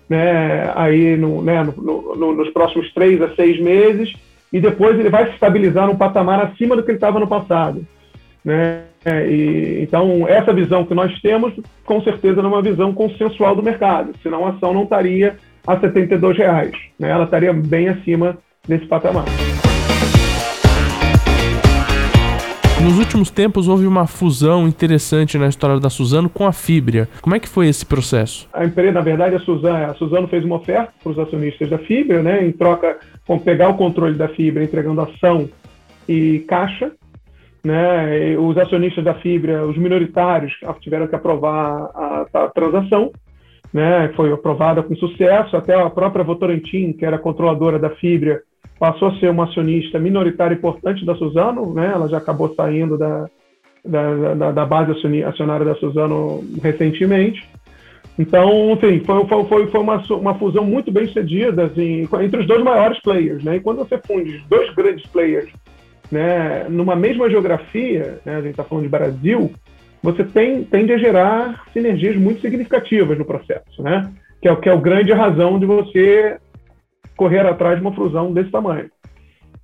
né? 0.08 0.72
Aí 0.74 1.16
no, 1.16 1.42
né? 1.42 1.62
no, 1.64 2.16
no, 2.16 2.34
nos 2.34 2.50
próximos 2.50 2.92
três 2.92 3.20
a 3.20 3.34
seis 3.34 3.60
meses, 3.60 4.12
e 4.52 4.60
depois 4.60 4.98
ele 4.98 5.10
vai 5.10 5.26
se 5.26 5.32
estabilizar 5.32 5.86
num 5.86 5.96
patamar 5.96 6.40
acima 6.40 6.76
do 6.76 6.82
que 6.82 6.90
ele 6.90 6.96
estava 6.96 7.18
no 7.18 7.26
passado. 7.26 7.84
Né? 8.44 8.82
E, 9.28 9.80
então, 9.82 10.26
essa 10.28 10.52
visão 10.52 10.84
que 10.84 10.94
nós 10.94 11.12
temos, 11.20 11.52
com 11.84 12.00
certeza, 12.02 12.40
não 12.40 12.50
é 12.50 12.54
uma 12.54 12.62
visão 12.62 12.94
consensual 12.94 13.56
do 13.56 13.62
mercado, 13.62 14.12
senão 14.22 14.46
a 14.46 14.50
ação 14.50 14.72
não 14.72 14.84
estaria 14.84 15.36
a 15.66 15.78
72 15.78 16.38
reais, 16.38 16.72
né? 16.98 17.10
ela 17.10 17.24
estaria 17.24 17.52
bem 17.52 17.88
acima 17.88 18.38
desse 18.66 18.86
patamar. 18.86 19.24
Nos 22.86 23.00
últimos 23.00 23.30
tempos 23.30 23.66
houve 23.66 23.84
uma 23.84 24.06
fusão 24.06 24.68
interessante 24.68 25.36
na 25.36 25.48
história 25.48 25.80
da 25.80 25.90
Suzano 25.90 26.30
com 26.30 26.46
a 26.46 26.52
Fibria. 26.52 27.08
Como 27.20 27.34
é 27.34 27.40
que 27.40 27.48
foi 27.48 27.66
esse 27.66 27.84
processo? 27.84 28.48
A 28.52 28.64
empresa, 28.64 28.92
na 28.92 29.00
verdade, 29.00 29.34
a 29.34 29.40
Suzano, 29.40 29.90
a 29.90 29.94
Suzano 29.94 30.28
fez 30.28 30.44
uma 30.44 30.54
oferta 30.54 30.92
para 31.02 31.10
os 31.10 31.18
acionistas 31.18 31.68
da 31.68 31.78
Fibria, 31.78 32.22
né, 32.22 32.46
em 32.46 32.52
troca 32.52 32.96
com 33.26 33.40
pegar 33.40 33.70
o 33.70 33.74
controle 33.74 34.14
da 34.14 34.28
Fibria, 34.28 34.62
entregando 34.62 35.00
ação 35.00 35.48
e 36.08 36.44
caixa, 36.46 36.92
né, 37.64 38.38
os 38.38 38.56
acionistas 38.56 39.02
da 39.02 39.14
Fibra, 39.14 39.66
os 39.66 39.76
minoritários, 39.76 40.52
tiveram 40.80 41.08
que 41.08 41.16
aprovar 41.16 41.90
a, 41.92 42.26
a 42.32 42.48
transação, 42.50 43.10
né, 43.72 44.12
foi 44.14 44.32
aprovada 44.32 44.80
com 44.84 44.94
sucesso, 44.94 45.56
até 45.56 45.74
a 45.74 45.90
própria 45.90 46.22
Votorantim, 46.22 46.92
que 46.92 47.04
era 47.04 47.18
controladora 47.18 47.80
da 47.80 47.90
Fibra, 47.90 48.42
passou 48.78 49.08
a 49.08 49.18
ser 49.18 49.30
uma 49.30 49.44
acionista 49.44 49.98
minoritária 49.98 50.54
importante 50.54 51.04
da 51.04 51.14
Suzano, 51.14 51.72
né, 51.74 51.90
ela 51.94 52.08
já 52.08 52.18
acabou 52.18 52.54
saindo 52.54 52.98
da, 52.98 53.26
da, 53.84 54.34
da, 54.34 54.52
da 54.52 54.66
base 54.66 54.92
acionária 55.24 55.64
da 55.64 55.74
Suzano 55.76 56.44
recentemente. 56.62 57.48
Então, 58.18 58.72
enfim, 58.72 59.00
foi, 59.04 59.26
foi, 59.26 59.66
foi 59.66 59.80
uma, 59.80 60.02
uma 60.10 60.34
fusão 60.34 60.64
muito 60.64 60.90
bem 60.90 61.06
sucedida 61.06 61.66
assim, 61.66 62.08
entre 62.22 62.40
os 62.40 62.46
dois 62.46 62.62
maiores 62.62 62.98
players. 63.00 63.44
Né? 63.44 63.56
E 63.56 63.60
quando 63.60 63.78
você 63.78 63.98
funde 63.98 64.42
dois 64.48 64.74
grandes 64.74 65.06
players 65.06 65.50
né, 66.10 66.66
numa 66.68 66.96
mesma 66.96 67.28
geografia, 67.28 68.18
né, 68.24 68.36
a 68.36 68.40
gente 68.40 68.52
está 68.52 68.64
falando 68.64 68.84
de 68.84 68.90
Brasil, 68.90 69.52
você 70.02 70.24
tem, 70.24 70.64
tende 70.64 70.92
a 70.92 70.98
gerar 70.98 71.64
sinergias 71.72 72.16
muito 72.16 72.40
significativas 72.40 73.18
no 73.18 73.24
processo, 73.24 73.82
né? 73.82 74.10
que, 74.40 74.48
é, 74.48 74.56
que 74.56 74.68
é 74.68 74.72
a 74.72 74.76
grande 74.76 75.12
razão 75.12 75.58
de 75.58 75.66
você 75.66 76.38
correr 77.16 77.46
atrás 77.46 77.76
de 77.76 77.82
uma 77.82 77.94
fusão 77.94 78.32
desse 78.32 78.50
tamanho. 78.50 78.90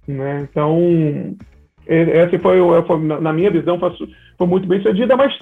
Né? 0.06 0.46
Então, 0.50 1.36
essa 1.86 2.38
foi, 2.38 2.58
na 3.20 3.32
minha 3.32 3.50
visão, 3.50 3.78
foi 3.78 4.46
muito 4.46 4.66
bem 4.66 4.80
sucedida, 4.80 5.16
mas 5.16 5.38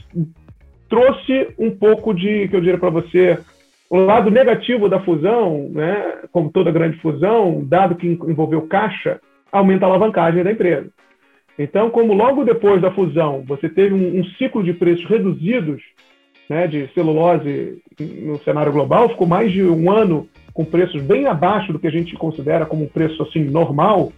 trouxe 0.88 1.54
um 1.58 1.70
pouco 1.70 2.12
de, 2.12 2.48
que 2.48 2.56
eu 2.56 2.60
diria 2.60 2.78
para 2.78 2.90
você, 2.90 3.38
o 3.88 3.96
lado 3.96 4.30
negativo 4.30 4.88
da 4.88 5.00
fusão, 5.00 5.68
né, 5.70 6.18
como 6.32 6.50
toda 6.50 6.70
grande 6.70 6.98
fusão, 6.98 7.64
dado 7.64 7.94
que 7.94 8.06
envolveu 8.06 8.62
caixa, 8.62 9.20
aumenta 9.50 9.84
a 9.84 9.88
alavancagem 9.88 10.44
da 10.44 10.52
empresa. 10.52 10.88
Então, 11.58 11.90
como 11.90 12.14
logo 12.14 12.44
depois 12.44 12.80
da 12.80 12.90
fusão 12.90 13.44
você 13.46 13.68
teve 13.68 13.94
um, 13.94 14.20
um 14.20 14.24
ciclo 14.38 14.62
de 14.62 14.72
preços 14.72 15.04
reduzidos 15.04 15.82
né, 16.48 16.66
de 16.66 16.88
celulose 16.94 17.82
no 17.98 18.38
cenário 18.38 18.72
global, 18.72 19.08
ficou 19.10 19.26
mais 19.26 19.52
de 19.52 19.62
um 19.62 19.90
ano 19.90 20.28
com 20.52 20.64
preços 20.64 21.02
bem 21.02 21.26
abaixo 21.26 21.72
do 21.72 21.78
que 21.78 21.86
a 21.86 21.90
gente 21.90 22.14
considera 22.16 22.66
como 22.66 22.84
um 22.84 22.88
preço 22.88 23.22
assim 23.22 23.44
normal, 23.44 24.12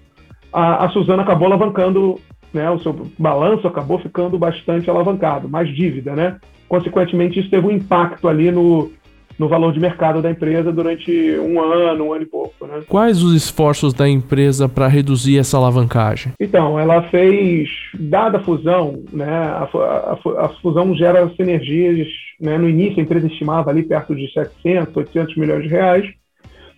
a, 0.53 0.85
a 0.85 0.89
Suzana 0.91 1.23
acabou 1.23 1.47
alavancando, 1.47 2.19
né, 2.53 2.71
o 2.71 2.79
seu 2.79 2.93
balanço 3.19 3.67
acabou 3.67 3.99
ficando 3.99 4.39
bastante 4.39 4.91
alavancado, 4.91 5.49
mais 5.49 5.69
dívida, 5.75 6.15
né? 6.15 6.37
Consequentemente, 6.69 7.39
isso 7.39 7.51
teve 7.51 7.67
um 7.67 7.71
impacto 7.71 8.29
ali 8.29 8.51
no, 8.51 8.91
no 9.39 9.49
valor 9.49 9.73
de 9.73 9.81
mercado 9.81 10.23
da 10.23 10.31
empresa 10.31 10.73
durante 10.73 11.11
um 11.39 11.61
ano, 11.61 12.05
um 12.05 12.13
ano 12.13 12.23
e 12.23 12.27
pouco. 12.27 12.67
Né? 12.67 12.81
Quais 12.89 13.23
os 13.23 13.35
esforços 13.35 13.93
da 13.93 14.09
empresa 14.09 14.69
para 14.69 14.87
reduzir 14.87 15.39
essa 15.39 15.57
alavancagem? 15.57 16.33
Então, 16.41 16.79
ela 16.79 17.03
fez, 17.11 17.69
dada 17.95 18.39
a 18.39 18.43
fusão, 18.43 19.03
né, 19.13 19.27
a, 19.27 19.69
a, 19.75 20.45
a 20.47 20.49
fusão 20.61 20.95
gera 20.95 21.29
sinergias. 21.37 22.09
Né, 22.41 22.59
no 22.59 22.69
início, 22.69 23.01
a 23.01 23.03
empresa 23.03 23.27
estimava 23.27 23.71
ali 23.71 23.83
perto 23.83 24.15
de 24.15 24.33
700, 24.33 24.97
800 24.97 25.37
milhões 25.37 25.63
de 25.63 25.69
reais. 25.69 26.07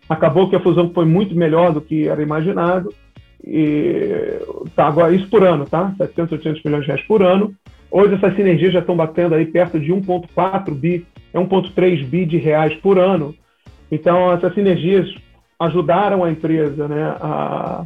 Acabou 0.09 0.49
que 0.49 0.57
a 0.57 0.61
fusão 0.61 0.91
foi 0.93 1.05
muito 1.05 1.35
melhor 1.35 1.73
do 1.73 1.81
que 1.81 2.09
era 2.09 2.23
imaginado. 2.23 2.93
E, 3.43 4.39
tá, 4.75 4.87
agora, 4.87 5.15
isso 5.15 5.29
por 5.29 5.45
ano, 5.45 5.67
tá? 5.67 5.95
700, 5.99 6.33
800 6.33 6.63
milhões 6.63 6.83
de 6.83 6.89
reais 6.89 7.07
por 7.07 7.23
ano. 7.23 7.55
Hoje 7.91 8.15
essas 8.15 8.35
sinergias 8.35 8.73
já 8.73 8.81
estão 8.81 8.97
batendo 8.97 9.35
aí 9.35 9.47
perto 9.47 9.79
de 9.79 9.93
1,4 9.93 10.75
bi, 10.75 11.07
1,3 11.33 12.01
é 12.01 12.05
bi 12.05 12.25
de 12.25 12.39
reais 12.39 12.75
por 12.77 12.99
ano. 12.99 13.35
Então 13.91 14.33
essas 14.33 14.53
sinergias 14.55 15.15
ajudaram 15.61 16.25
a 16.25 16.31
empresa 16.31 16.89
né, 16.89 17.05
a, 17.21 17.85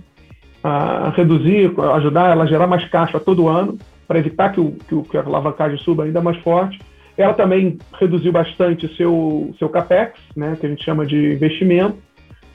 a 0.63 1.11
reduzir, 1.11 1.73
ajudar 1.95 2.31
ela 2.31 2.45
a 2.45 2.47
gerar 2.47 2.67
mais 2.67 2.89
caixa 2.89 3.21
todo 3.21 3.49
ano, 3.49 3.79
para 4.07 4.19
evitar 4.19 4.51
que, 4.51 4.61
o, 4.61 4.73
que, 4.73 4.95
o, 4.95 5.03
que 5.03 5.19
a 5.19 5.23
alavancagem 5.23 5.79
suba 5.79 6.05
ainda 6.05 6.23
mais 6.23 6.39
forte. 6.39 6.81
Ela 7.17 7.35
também 7.35 7.77
reduziu 8.01 8.33
bastante 8.33 8.89
seu, 8.97 9.55
seu 9.59 9.69
capex, 9.69 10.19
né, 10.35 10.57
que 10.59 10.65
a 10.65 10.69
gente 10.71 10.85
chama 10.85 11.05
de 11.05 11.35
investimento, 11.35 11.99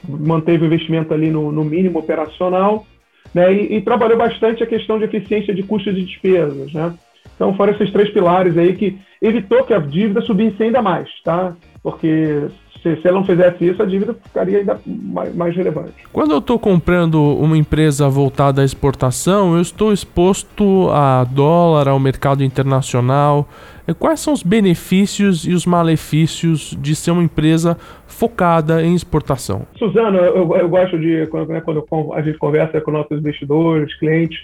manteve 0.07 0.63
o 0.63 0.67
investimento 0.67 1.13
ali 1.13 1.29
no, 1.29 1.51
no 1.51 1.63
mínimo 1.63 2.00
operacional, 2.00 2.86
né, 3.33 3.53
e, 3.53 3.77
e, 3.77 3.81
trabalhou 3.81 4.17
bastante 4.17 4.62
a 4.62 4.67
questão 4.67 5.00
de 5.00 5.05
eficiência 5.05 5.53
de 5.53 5.63
custos 5.63 5.98
e 5.98 6.03
despesas. 6.03 6.72
Né? 6.74 6.93
Então 7.36 7.55
foram 7.55 7.74
esses 7.74 7.91
três 7.91 8.10
pilares 8.10 8.57
aí 8.57 8.75
que 8.75 8.98
evitou 9.22 9.63
que 9.63 9.74
a 9.74 9.79
dívida 9.79 10.22
subisse 10.22 10.62
ainda 10.62 10.81
mais, 10.81 11.10
tá? 11.24 11.55
Porque 11.81 12.48
se, 12.83 13.01
se 13.01 13.07
ela 13.07 13.17
não 13.19 13.25
fizesse 13.25 13.65
isso, 13.65 13.81
a 13.81 13.85
dívida 13.85 14.13
ficaria 14.13 14.59
ainda 14.59 14.79
mais, 14.85 15.33
mais 15.33 15.55
relevante. 15.55 15.93
Quando 16.11 16.31
eu 16.31 16.39
estou 16.39 16.59
comprando 16.59 17.15
uma 17.37 17.57
empresa 17.57 18.09
voltada 18.09 18.61
à 18.61 18.65
exportação, 18.65 19.55
eu 19.55 19.61
estou 19.61 19.93
exposto 19.93 20.89
a 20.91 21.23
dólar, 21.23 21.87
ao 21.87 21.99
mercado 21.99 22.43
internacional. 22.43 23.47
Quais 23.97 24.19
são 24.19 24.33
os 24.33 24.43
benefícios 24.43 25.47
e 25.47 25.53
os 25.53 25.65
malefícios 25.65 26.77
de 26.79 26.93
ser 26.95 27.11
uma 27.11 27.23
empresa 27.23 27.77
focada 28.05 28.83
em 28.83 28.93
exportação? 28.93 29.65
Suzano, 29.77 30.17
eu, 30.17 30.55
eu 30.55 30.69
gosto 30.69 30.99
de, 30.99 31.25
quando, 31.27 31.49
né, 31.49 31.61
quando 31.61 31.85
a 32.13 32.21
gente 32.21 32.37
conversa 32.37 32.81
com 32.81 32.91
nossos 32.91 33.17
investidores, 33.17 33.97
clientes, 33.97 34.39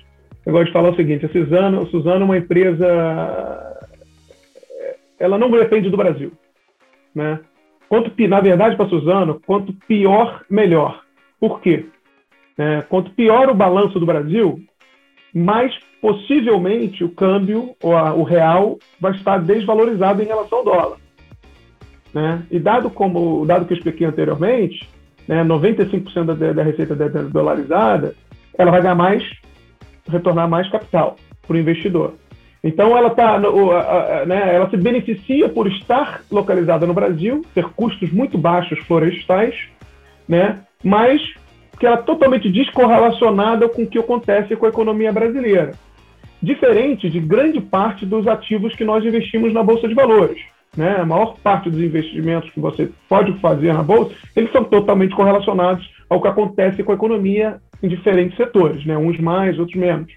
eu 0.46 0.54
gosto 0.54 0.68
de 0.68 0.74
falar 0.74 0.90
o 0.90 0.96
seguinte: 0.96 1.26
a 1.26 1.30
Suzano, 1.30 1.82
a 1.82 1.86
Suzano 1.88 2.22
é 2.22 2.26
uma 2.26 2.38
empresa. 2.38 2.86
Ela 5.20 5.38
não 5.38 5.52
depende 5.52 5.90
do 5.90 5.98
Brasil. 5.98 6.32
Né? 7.14 7.40
Quanto, 7.90 8.12
na 8.28 8.40
verdade, 8.40 8.76
para 8.76 8.88
Suzano, 8.88 9.42
quanto 9.46 9.74
pior, 9.88 10.46
melhor. 10.48 11.02
Por 11.40 11.60
quê? 11.60 11.88
É, 12.56 12.82
quanto 12.84 13.12
pior 13.12 13.50
o 13.50 13.56
balanço 13.56 14.00
do 14.00 14.06
Brasil, 14.06 14.62
mais 15.34 15.76
possivelmente 16.00 17.04
o 17.04 17.10
câmbio, 17.10 17.76
ou 17.82 17.98
a, 17.98 18.14
o 18.14 18.24
real, 18.24 18.78
vai 19.02 19.14
estar 19.14 19.40
desvalorizado 19.40 20.22
em 20.22 20.26
relação 20.26 20.60
ao 20.60 20.66
dólar. 20.66 20.98
Né? 22.14 22.44
E 22.52 22.60
dado 22.60 22.90
como 22.92 23.46
dado 23.46 23.66
que 23.66 23.74
eu 23.74 23.78
expliquei 23.78 24.06
anteriormente, 24.06 24.88
né, 25.28 25.44
95% 25.44 26.36
da, 26.36 26.54
da 26.54 26.64
receita 26.64 26.96
dolarizada, 26.96 28.16
ela 28.58 28.72
vai 28.72 28.82
ganhar 28.82 28.96
mais 28.96 29.24
retornar 30.08 30.50
mais 30.50 30.70
capital 30.70 31.16
para 31.48 31.56
o 31.56 31.60
investidor. 31.60 32.14
Então 32.64 32.98
ela 32.98 33.10
tá, 33.10 33.40
né, 34.26 34.56
ela 34.56 34.70
se 34.70 34.76
beneficia 34.76 35.48
por 35.48 35.68
estar 35.68 36.22
localizada 36.30 36.86
no 36.86 36.94
Brasil, 36.94 37.42
ter 37.56 37.66
custos 37.70 38.12
muito 38.12 38.38
baixos 38.38 38.80
florestais, 38.80 39.56
né, 40.28 40.60
mas 40.84 41.22
que 41.80 41.86
ela 41.86 41.96
é 41.96 42.02
totalmente 42.02 42.50
descorrelacionada 42.50 43.70
com 43.70 43.84
o 43.84 43.88
que 43.88 43.98
acontece 43.98 44.56
com 44.56 44.66
a 44.66 44.70
economia 44.70 45.14
brasileira. 45.14 45.72
Diferente 46.42 47.10
de 47.10 47.20
grande 47.20 47.62
parte 47.62 48.06
dos 48.06 48.28
ativos 48.28 48.76
que 48.76 48.84
nós 48.84 49.04
investimos 49.06 49.54
na 49.54 49.64
Bolsa 49.64 49.88
de 49.88 49.94
Valores. 49.94 50.40
Né? 50.76 50.98
A 50.98 51.06
maior 51.06 51.38
parte 51.42 51.70
dos 51.70 51.82
investimentos 51.82 52.50
que 52.52 52.60
você 52.60 52.90
pode 53.08 53.34
fazer 53.40 53.74
na 53.74 53.82
Bolsa, 53.82 54.14
eles 54.36 54.52
são 54.52 54.64
totalmente 54.64 55.16
correlacionados 55.16 55.90
ao 56.10 56.22
que 56.22 56.28
acontece 56.28 56.84
com 56.84 56.92
a 56.92 56.96
economia 56.96 57.60
em 57.82 57.88
diferentes 57.88 58.36
setores, 58.36 58.86
né? 58.86 58.98
uns 58.98 59.18
mais, 59.20 59.58
outros 59.58 59.78
menos. 59.78 60.12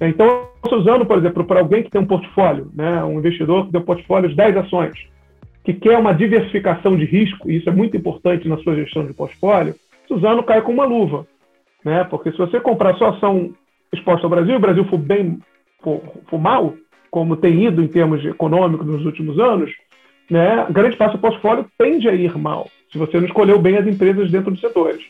Então, 0.00 0.48
usando, 0.72 1.04
por 1.04 1.18
exemplo, 1.18 1.44
para 1.44 1.60
alguém 1.60 1.82
que 1.82 1.90
tem 1.90 2.00
um 2.00 2.06
portfólio, 2.06 2.70
né? 2.74 3.02
um 3.04 3.18
investidor 3.18 3.66
que 3.66 3.72
tem 3.72 3.80
um 3.80 3.84
portfólio 3.84 4.28
de 4.28 4.36
10 4.36 4.56
ações, 4.58 4.94
que 5.64 5.74
quer 5.74 5.98
uma 5.98 6.14
diversificação 6.14 6.96
de 6.96 7.04
risco, 7.04 7.50
e 7.50 7.56
isso 7.56 7.68
é 7.68 7.72
muito 7.72 7.96
importante 7.96 8.48
na 8.48 8.58
sua 8.58 8.76
gestão 8.76 9.04
de 9.04 9.12
portfólio, 9.12 9.74
Suzano 10.06 10.42
cai 10.42 10.62
com 10.62 10.72
uma 10.72 10.84
luva. 10.84 11.26
Né? 11.84 12.04
Porque 12.04 12.30
se 12.30 12.38
você 12.38 12.60
comprar 12.60 12.94
só 12.94 13.10
ação 13.10 13.52
exposta 13.92 14.26
ao 14.26 14.30
Brasil, 14.30 14.56
o 14.56 14.60
Brasil 14.60 14.84
for 14.84 14.98
bem 14.98 15.38
for, 15.82 16.00
for 16.28 16.38
mal, 16.38 16.74
como 17.10 17.36
tem 17.36 17.64
ido 17.64 17.82
em 17.82 17.88
termos 17.88 18.24
econômicos 18.24 18.86
nos 18.86 19.04
últimos 19.04 19.38
anos, 19.38 19.70
né, 20.30 20.66
grande 20.70 20.96
parte 20.96 21.12
do 21.12 21.20
portfólio 21.20 21.66
tende 21.78 22.08
a 22.08 22.14
ir 22.14 22.36
mal, 22.36 22.68
se 22.92 22.98
você 22.98 23.18
não 23.18 23.26
escolheu 23.26 23.58
bem 23.58 23.76
as 23.76 23.86
empresas 23.86 24.30
dentro 24.30 24.50
dos 24.50 24.60
setores. 24.60 25.02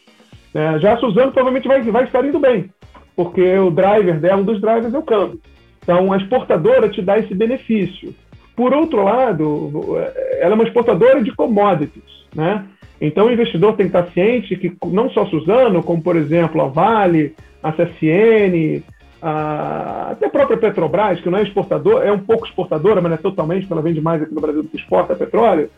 É, 0.55 0.79
já 0.79 0.95
a 0.95 0.97
Suzano 0.99 1.33
provavelmente 1.33 1.69
vai, 1.69 1.83
vai 1.83 2.05
estar 2.05 2.25
indo 2.25 2.39
bem, 2.39 2.71
porque 3.19 3.59
o 3.59 3.69
driver 3.69 4.21
dela, 4.21 4.41
um 4.41 4.45
dos 4.45 4.61
drivers 4.61 4.95
é 4.95 4.99
o 4.99 5.03
câmbio. 5.03 5.41
Então, 5.83 6.13
a 6.13 6.17
exportadora 6.19 6.89
te 6.89 7.03
dá 7.03 7.19
esse 7.19 7.35
benefício. 7.35 8.15
Por 8.55 8.73
outro 8.73 9.03
lado, 9.03 9.97
ela 10.39 10.53
é 10.53 10.55
uma 10.55 10.63
exportadora 10.63 11.21
de 11.21 11.35
commodities, 11.35 12.05
né? 12.33 12.65
Então, 13.01 13.27
o 13.27 13.33
investidor 13.33 13.75
tem 13.75 13.91
que 13.91 13.97
estar 13.97 14.13
ciente 14.13 14.55
que 14.55 14.73
não 14.87 15.11
só 15.11 15.27
Suzano, 15.27 15.83
como, 15.83 16.01
por 16.01 16.15
exemplo, 16.15 16.63
a 16.63 16.69
Vale, 16.69 17.35
a 17.61 17.73
CSN, 17.73 18.85
a, 19.21 20.11
até 20.13 20.27
a 20.27 20.31
própria 20.31 20.57
Petrobras, 20.57 21.21
que 21.21 21.29
não 21.29 21.39
é 21.39 21.43
exportadora, 21.43 22.07
é 22.07 22.13
um 22.13 22.21
pouco 22.21 22.47
exportadora, 22.47 23.01
mas 23.01 23.11
não 23.11 23.19
é 23.19 23.21
totalmente, 23.21 23.63
porque 23.63 23.73
ela 23.73 23.83
vende 23.83 24.01
mais 24.01 24.23
aqui 24.23 24.33
no 24.33 24.41
Brasil 24.41 24.63
do 24.63 24.69
que 24.69 24.77
exporta 24.77 25.17
petróleo, 25.17 25.69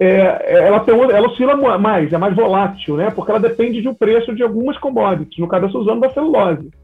é, 0.00 0.66
ela, 0.66 0.80
tem, 0.80 0.98
ela 0.98 1.28
oscila 1.28 1.54
mais, 1.78 2.12
é 2.12 2.18
mais 2.18 2.34
volátil, 2.34 2.96
né? 2.96 3.12
Porque 3.14 3.30
ela 3.30 3.38
depende 3.38 3.80
de 3.80 3.88
um 3.88 3.94
preço 3.94 4.34
de 4.34 4.42
algumas 4.42 4.76
commodities, 4.78 5.38
no 5.38 5.46
caso 5.46 5.66
da 5.66 5.72
Suzano, 5.72 6.00
da 6.00 6.10
celulose. 6.10 6.79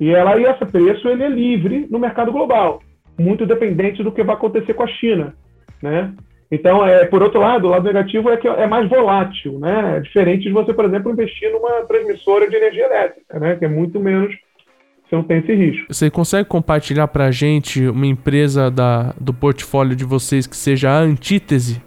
E 0.00 0.10
ela 0.10 0.38
e 0.38 0.44
esse 0.44 0.64
preço 0.64 1.08
ele 1.08 1.24
é 1.24 1.28
livre 1.28 1.86
no 1.90 1.98
mercado 1.98 2.30
global, 2.30 2.80
muito 3.18 3.44
dependente 3.44 4.02
do 4.02 4.12
que 4.12 4.22
vai 4.22 4.36
acontecer 4.36 4.74
com 4.74 4.84
a 4.84 4.88
China, 4.88 5.34
né? 5.82 6.12
Então, 6.50 6.84
é, 6.86 7.04
por 7.04 7.22
outro 7.22 7.40
lado, 7.40 7.66
o 7.66 7.70
lado 7.70 7.84
negativo 7.84 8.30
é 8.30 8.36
que 8.36 8.48
é 8.48 8.66
mais 8.66 8.88
volátil, 8.88 9.58
né? 9.58 9.96
É 9.98 10.00
diferente 10.00 10.44
de 10.44 10.52
você, 10.52 10.72
por 10.72 10.86
exemplo, 10.86 11.12
investir 11.12 11.52
numa 11.52 11.84
transmissora 11.84 12.48
de 12.48 12.56
energia 12.56 12.86
elétrica, 12.86 13.38
né? 13.38 13.56
Que 13.56 13.66
é 13.66 13.68
muito 13.68 14.00
menos 14.00 14.34
você 15.08 15.16
não 15.16 15.22
tem 15.22 15.38
esse 15.38 15.54
risco. 15.54 15.86
Você 15.88 16.10
consegue 16.10 16.48
compartilhar 16.48 17.08
para 17.08 17.26
a 17.26 17.30
gente 17.30 17.86
uma 17.88 18.06
empresa 18.06 18.70
da, 18.70 19.14
do 19.18 19.32
portfólio 19.32 19.96
de 19.96 20.04
vocês 20.04 20.46
que 20.46 20.56
seja 20.56 20.90
a 20.90 20.98
antítese 20.98 21.82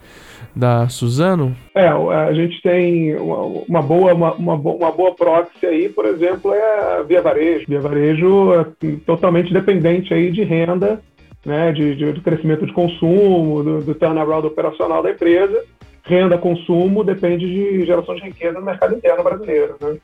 da 0.56 0.88
Suzano? 0.90 1.56
É, 1.76 1.88
a 1.88 2.34
gente 2.34 2.62
tem 2.62 3.16
uma, 3.16 3.64
uma 3.68 3.82
boa, 3.82 4.14
uma, 4.14 4.34
uma, 4.34 4.56
uma, 4.56 4.92
boa 4.92 5.16
proxy 5.16 5.66
aí, 5.66 5.90
por 5.90 6.06
exemplo, 6.06 6.54
é 6.54 7.00
a 7.00 7.04
Via 7.04 7.22
Varejo. 7.22 7.66
Via 7.68 7.80
Varejo 7.80 8.54
é 8.54 8.66
totalmente 9.06 9.54
dependente 9.54 10.14
aí 10.14 10.32
de 10.32 10.44
renda 10.44 11.02
né, 11.46 11.72
de, 11.72 11.96
de, 11.96 12.12
do 12.12 12.22
crescimento 12.22 12.66
de 12.66 12.74
consumo, 12.74 13.64
do, 13.64 13.82
do 13.82 13.96
turnaround 13.96 14.48
operacional 14.48 15.02
da 15.02 15.12
empresa. 15.12 15.64
Renda, 16.04 16.38
consumo, 16.38 17.04
depende 17.04 17.46
de 17.46 17.86
geração 17.86 18.16
de 18.16 18.22
riqueza 18.22 18.60
no 18.60 18.66
mercado 18.66 18.96
interno 18.96 19.24
brasileiro. 19.24 19.76
Né? 19.80 19.98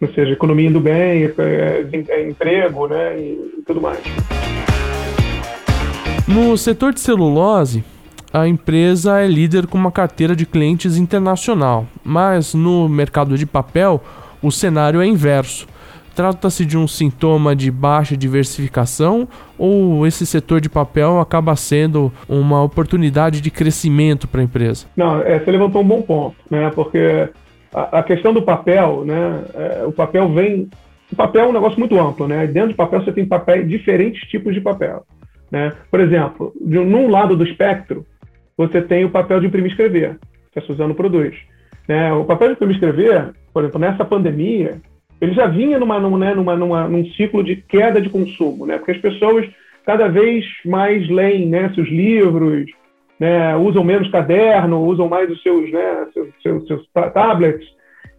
Ou 0.00 0.08
seja, 0.12 0.32
economia 0.32 0.68
indo 0.68 0.80
bem, 0.80 1.24
é, 1.24 1.86
é, 2.08 2.28
emprego 2.28 2.86
né, 2.86 3.18
e 3.18 3.62
tudo 3.66 3.80
mais. 3.80 4.00
No 6.26 6.56
setor 6.56 6.92
de 6.92 7.00
celulose, 7.00 7.82
a 8.32 8.46
empresa 8.46 9.20
é 9.20 9.26
líder 9.26 9.66
com 9.66 9.78
uma 9.78 9.90
carteira 9.90 10.36
de 10.36 10.44
clientes 10.44 10.96
internacional, 10.96 11.86
mas 12.04 12.54
no 12.54 12.88
mercado 12.88 13.38
de 13.38 13.46
papel 13.46 14.02
o 14.42 14.50
cenário 14.50 15.00
é 15.00 15.06
inverso. 15.06 15.66
Trata-se 16.14 16.66
de 16.66 16.76
um 16.76 16.88
sintoma 16.88 17.54
de 17.54 17.70
baixa 17.70 18.16
diversificação 18.16 19.28
ou 19.56 20.06
esse 20.06 20.26
setor 20.26 20.60
de 20.60 20.68
papel 20.68 21.20
acaba 21.20 21.54
sendo 21.54 22.12
uma 22.28 22.62
oportunidade 22.62 23.40
de 23.40 23.50
crescimento 23.50 24.26
para 24.26 24.40
a 24.40 24.44
empresa? 24.44 24.86
Não, 24.96 25.22
é, 25.22 25.38
você 25.38 25.50
levantou 25.50 25.80
um 25.80 25.86
bom 25.86 26.02
ponto, 26.02 26.36
né? 26.50 26.70
Porque 26.74 27.28
a, 27.72 28.00
a 28.00 28.02
questão 28.02 28.34
do 28.34 28.42
papel, 28.42 29.04
né? 29.04 29.44
É, 29.54 29.84
o 29.86 29.92
papel 29.92 30.28
vem. 30.30 30.68
O 31.10 31.16
papel 31.16 31.44
é 31.44 31.48
um 31.48 31.52
negócio 31.52 31.78
muito 31.78 31.98
amplo, 31.98 32.26
né? 32.26 32.48
Dentro 32.48 32.70
do 32.70 32.76
papel 32.76 33.02
você 33.02 33.12
tem 33.12 33.24
papéis, 33.24 33.68
diferentes 33.68 34.28
tipos 34.28 34.52
de 34.52 34.60
papel. 34.60 35.04
Né? 35.50 35.72
Por 35.90 36.00
exemplo, 36.00 36.52
de, 36.60 36.78
num 36.78 37.08
lado 37.08 37.36
do 37.36 37.44
espectro, 37.44 38.04
você 38.58 38.82
tem 38.82 39.04
o 39.04 39.10
papel 39.10 39.38
de 39.38 39.46
imprimir 39.46 39.68
e 39.68 39.70
escrever, 39.70 40.18
que 40.52 40.58
a 40.58 40.62
Suzano 40.62 40.94
produz. 40.94 41.34
Né? 41.86 42.12
O 42.12 42.24
papel 42.24 42.48
de 42.48 42.54
imprimir 42.54 42.74
e 42.74 42.78
escrever, 42.78 43.30
por 43.54 43.62
exemplo, 43.62 43.80
nessa 43.80 44.04
pandemia, 44.04 44.78
ele 45.20 45.32
já 45.32 45.46
vinha 45.46 45.78
numa, 45.78 46.00
numa, 46.00 46.18
né, 46.18 46.34
numa, 46.34 46.56
numa, 46.56 46.88
num 46.88 47.04
ciclo 47.12 47.42
de 47.44 47.56
queda 47.56 48.00
de 48.00 48.10
consumo, 48.10 48.66
né? 48.66 48.76
porque 48.76 48.90
as 48.90 48.98
pessoas 48.98 49.48
cada 49.86 50.08
vez 50.08 50.44
mais 50.66 51.08
leem 51.08 51.48
né, 51.48 51.72
seus 51.74 51.88
livros, 51.88 52.70
né, 53.18 53.56
usam 53.56 53.82
menos 53.82 54.10
caderno, 54.10 54.84
usam 54.84 55.08
mais 55.08 55.30
os 55.30 55.42
seus, 55.42 55.72
né, 55.72 56.06
seus, 56.12 56.28
seus, 56.42 56.66
seus 56.66 56.86
tablets. 57.14 57.66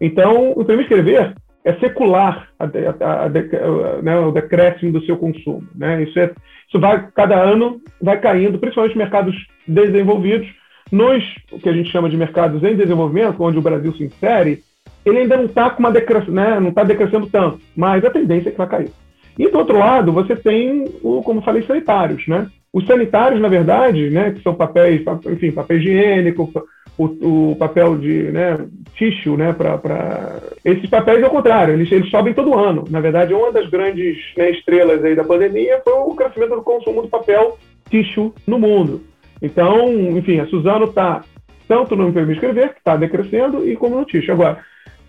Então, 0.00 0.52
o 0.56 0.64
e 0.68 0.80
escrever 0.80 1.34
é 1.64 1.74
secular 1.74 2.48
a, 2.58 2.64
a, 2.64 3.24
a, 3.24 4.02
né, 4.02 4.18
o 4.18 4.32
decréscimo 4.32 4.92
do 4.92 5.04
seu 5.04 5.16
consumo. 5.16 5.66
Né? 5.74 6.02
Isso, 6.02 6.18
é, 6.18 6.32
isso 6.68 6.80
vai, 6.80 7.06
cada 7.14 7.36
ano, 7.36 7.80
vai 8.00 8.18
caindo, 8.18 8.58
principalmente 8.58 8.96
mercados 8.96 9.36
desenvolvidos. 9.66 10.48
Nos, 10.90 11.22
o 11.52 11.58
que 11.58 11.68
a 11.68 11.72
gente 11.72 11.90
chama 11.90 12.08
de 12.08 12.16
mercados 12.16 12.62
em 12.64 12.74
desenvolvimento, 12.74 13.42
onde 13.42 13.58
o 13.58 13.62
Brasil 13.62 13.92
se 13.92 14.04
insere, 14.04 14.60
ele 15.04 15.18
ainda 15.18 15.36
não 15.36 15.44
está 15.44 15.70
com 15.70 15.80
uma 15.80 15.92
decrescendo, 15.92 16.32
né, 16.32 16.58
não 16.58 16.70
está 16.70 16.82
decrescendo 16.82 17.26
tanto, 17.26 17.60
mas 17.76 18.04
a 18.04 18.10
tendência 18.10 18.48
é 18.48 18.52
que 18.52 18.58
vai 18.58 18.68
cair. 18.68 18.90
E 19.38 19.48
do 19.48 19.58
outro 19.58 19.78
lado, 19.78 20.12
você 20.12 20.34
tem, 20.34 20.84
o, 21.02 21.22
como 21.22 21.42
falei, 21.42 21.62
sanitários, 21.62 22.26
né? 22.26 22.48
Os 22.72 22.86
sanitários, 22.86 23.40
na 23.40 23.48
verdade, 23.48 24.10
né, 24.10 24.32
que 24.32 24.42
são 24.42 24.54
papéis, 24.54 25.02
enfim, 25.26 25.50
papel 25.50 25.78
higiênico, 25.78 26.52
o, 27.00 27.52
o 27.52 27.56
papel 27.56 27.96
de 27.96 28.24
né, 28.30 28.58
tissue, 28.94 29.36
né, 29.36 29.54
para 29.54 30.40
esses 30.62 30.88
papéis 30.90 31.22
é 31.22 31.26
o 31.26 31.30
contrário, 31.30 31.72
eles, 31.72 31.90
eles 31.90 32.10
sobem 32.10 32.34
todo 32.34 32.58
ano. 32.58 32.84
Na 32.90 33.00
verdade, 33.00 33.32
uma 33.32 33.50
das 33.50 33.68
grandes 33.70 34.18
né, 34.36 34.50
estrelas 34.50 35.02
aí 35.02 35.14
da 35.14 35.24
pandemia 35.24 35.80
foi 35.82 35.94
o 35.94 36.14
crescimento 36.14 36.56
do 36.56 36.62
consumo 36.62 37.00
do 37.00 37.08
papel 37.08 37.58
tissue 37.88 38.32
no 38.46 38.58
mundo. 38.58 39.02
Então, 39.40 39.88
enfim, 40.18 40.40
a 40.40 40.46
Suzano 40.46 40.84
está 40.84 41.24
tanto 41.66 41.96
no 41.96 42.08
imprimir 42.08 42.34
escrever, 42.34 42.70
que 42.70 42.78
está 42.78 42.96
decrescendo, 42.96 43.66
e 43.66 43.76
como 43.76 43.96
no 43.96 44.04
tissue. 44.04 44.32
Agora, 44.32 44.58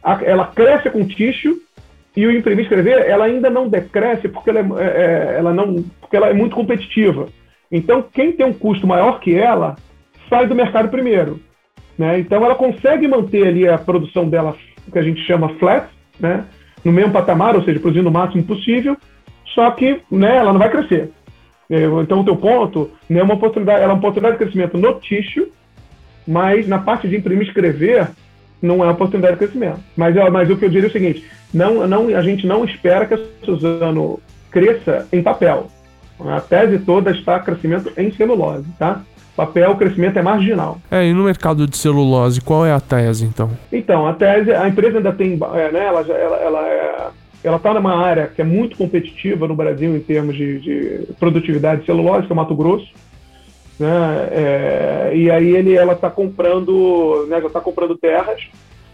a, 0.02 0.24
ela 0.24 0.48
cresce 0.48 0.90
com 0.90 1.06
tissue 1.06 1.62
e 2.16 2.26
o 2.26 2.32
imprimir 2.32 2.64
escrever, 2.64 3.06
ela 3.06 3.26
ainda 3.26 3.50
não 3.50 3.68
decresce 3.68 4.30
porque 4.30 4.50
ela 4.50 4.60
é, 4.60 4.86
é, 4.86 5.36
ela 5.40 5.54
não, 5.54 5.84
porque 6.00 6.16
ela 6.16 6.30
é 6.30 6.34
muito 6.34 6.56
competitiva. 6.56 7.28
Então, 7.70 8.02
quem 8.02 8.32
tem 8.32 8.46
um 8.46 8.54
custo 8.54 8.88
maior 8.88 9.20
que 9.20 9.36
ela 9.36 9.76
sai 10.30 10.48
do 10.48 10.56
mercado 10.56 10.88
primeiro. 10.88 11.42
Né? 12.02 12.20
Então, 12.20 12.44
ela 12.44 12.56
consegue 12.56 13.08
manter 13.08 13.46
ali 13.46 13.70
a 13.70 13.78
produção 13.78 14.28
dela, 14.28 14.56
que 14.92 14.98
a 14.98 15.04
gente 15.04 15.22
chama 15.22 15.50
flat, 15.60 15.88
né? 16.20 16.46
no 16.84 16.92
mesmo 16.92 17.12
patamar, 17.12 17.56
ou 17.56 17.64
seja, 17.64 17.80
produzindo 17.80 18.10
o 18.10 18.12
máximo 18.12 18.42
possível, 18.44 18.98
só 19.54 19.70
que 19.70 20.02
né, 20.10 20.38
ela 20.38 20.52
não 20.52 20.58
vai 20.58 20.72
crescer. 20.72 21.12
É, 21.70 21.84
então, 22.02 22.22
o 22.22 22.26
teu 22.26 22.36
ponto 22.36 22.90
né, 23.08 23.20
é 23.20 23.24
uma 23.24 23.36
oportunidade, 23.36 23.84
ela 23.84 23.92
é 23.92 23.94
uma 23.94 24.00
oportunidade 24.00 24.34
de 24.34 24.44
crescimento 24.44 24.80
no 24.80 25.00
mas 26.28 26.68
na 26.68 26.80
parte 26.80 27.08
de 27.08 27.16
imprimir 27.16 27.46
e 27.46 27.48
escrever, 27.50 28.08
não 28.60 28.78
é 28.78 28.88
uma 28.88 28.94
oportunidade 28.94 29.34
de 29.34 29.40
crescimento. 29.40 29.80
Mas, 29.96 30.16
mas 30.32 30.50
o 30.50 30.58
que 30.58 30.66
eu 30.66 30.70
diria 30.70 30.88
é 30.88 30.90
o 30.90 30.92
seguinte: 30.92 31.24
não, 31.54 31.86
não, 31.88 32.08
a 32.08 32.22
gente 32.24 32.48
não 32.48 32.66
espera 32.66 33.06
que 33.06 33.14
a 33.14 33.20
Suzano 33.46 34.20
cresça 34.50 35.08
em 35.14 35.22
papel. 35.22 35.68
A 36.20 36.42
tese 36.42 36.80
toda 36.80 37.12
está 37.12 37.40
crescimento 37.40 37.94
em 37.96 38.12
celulose, 38.12 38.66
tá? 38.80 39.04
Papel, 39.42 39.72
o 39.72 39.76
crescimento 39.76 40.20
é 40.20 40.22
marginal. 40.22 40.78
É, 40.92 41.04
e 41.04 41.14
no 41.14 41.24
mercado 41.24 41.66
de 41.66 41.76
celulose, 41.76 42.40
qual 42.40 42.64
é 42.64 42.72
a 42.72 42.80
tese, 42.80 43.26
então? 43.26 43.50
Então, 43.72 44.06
a 44.06 44.14
tese, 44.14 44.52
a 44.52 44.68
empresa 44.68 44.98
ainda 44.98 45.12
tem, 45.12 45.34
é, 45.56 45.72
né, 45.72 45.84
ela, 45.84 46.02
ela, 46.02 46.38
ela 46.38 46.68
é, 46.68 47.08
ela 47.44 47.58
está 47.58 47.74
numa 47.74 47.96
área 47.96 48.28
que 48.28 48.40
é 48.40 48.46
muito 48.46 48.78
competitiva 48.78 49.48
no 49.48 49.56
Brasil 49.56 49.96
em 49.96 50.00
termos 50.00 50.36
de, 50.36 50.60
de 50.60 51.14
produtividade 51.20 51.82
de 51.82 51.88
celulose, 51.88 52.28
que 52.28 52.32
é 52.32 52.36
o 52.36 52.36
Mato 52.36 52.54
Grosso. 52.54 52.88
Né? 53.80 54.30
É, 54.32 55.12
e 55.16 55.32
aí 55.32 55.56
ele, 55.56 55.74
ela 55.74 55.94
está 55.94 56.12
comprando, 56.12 57.26
né, 57.28 57.42
já 57.42 57.48
está 57.48 57.60
comprando 57.60 57.98
terras 57.98 58.48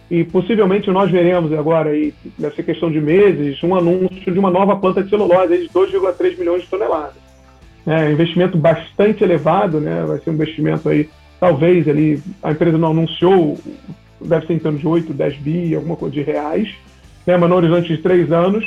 e 0.09 0.23
possivelmente 0.23 0.89
nós 0.89 1.11
veremos 1.11 1.51
agora, 1.51 1.89
aí, 1.89 2.13
nessa 2.39 2.63
questão 2.63 2.89
de 2.89 3.01
meses, 3.01 3.61
um 3.63 3.75
anúncio 3.75 4.31
de 4.31 4.39
uma 4.39 4.49
nova 4.49 4.77
planta 4.77 5.03
de 5.03 5.09
celulose 5.09 5.57
de 5.57 5.67
2,3 5.67 6.39
milhões 6.39 6.61
de 6.61 6.69
toneladas. 6.69 7.26
É, 7.87 8.11
investimento 8.11 8.57
bastante 8.57 9.23
elevado, 9.23 9.79
né? 9.79 10.03
vai 10.05 10.19
ser 10.19 10.29
um 10.29 10.33
investimento 10.33 10.89
aí, 10.89 11.09
talvez 11.39 11.87
ali, 11.87 12.21
a 12.43 12.51
empresa 12.51 12.77
não 12.77 12.91
anunciou, 12.91 13.57
deve 14.19 14.45
ser 14.45 14.53
em 14.55 14.59
torno 14.59 14.77
de 14.77 14.85
8, 14.85 15.13
10 15.13 15.37
bi, 15.37 15.73
alguma 15.73 15.95
coisa 15.95 16.13
de 16.13 16.21
reais, 16.21 16.75
né? 17.25 17.37
mas 17.37 17.49
no 17.49 17.55
horizonte 17.55 17.87
de 17.87 18.01
três 18.01 18.29
anos, 18.29 18.65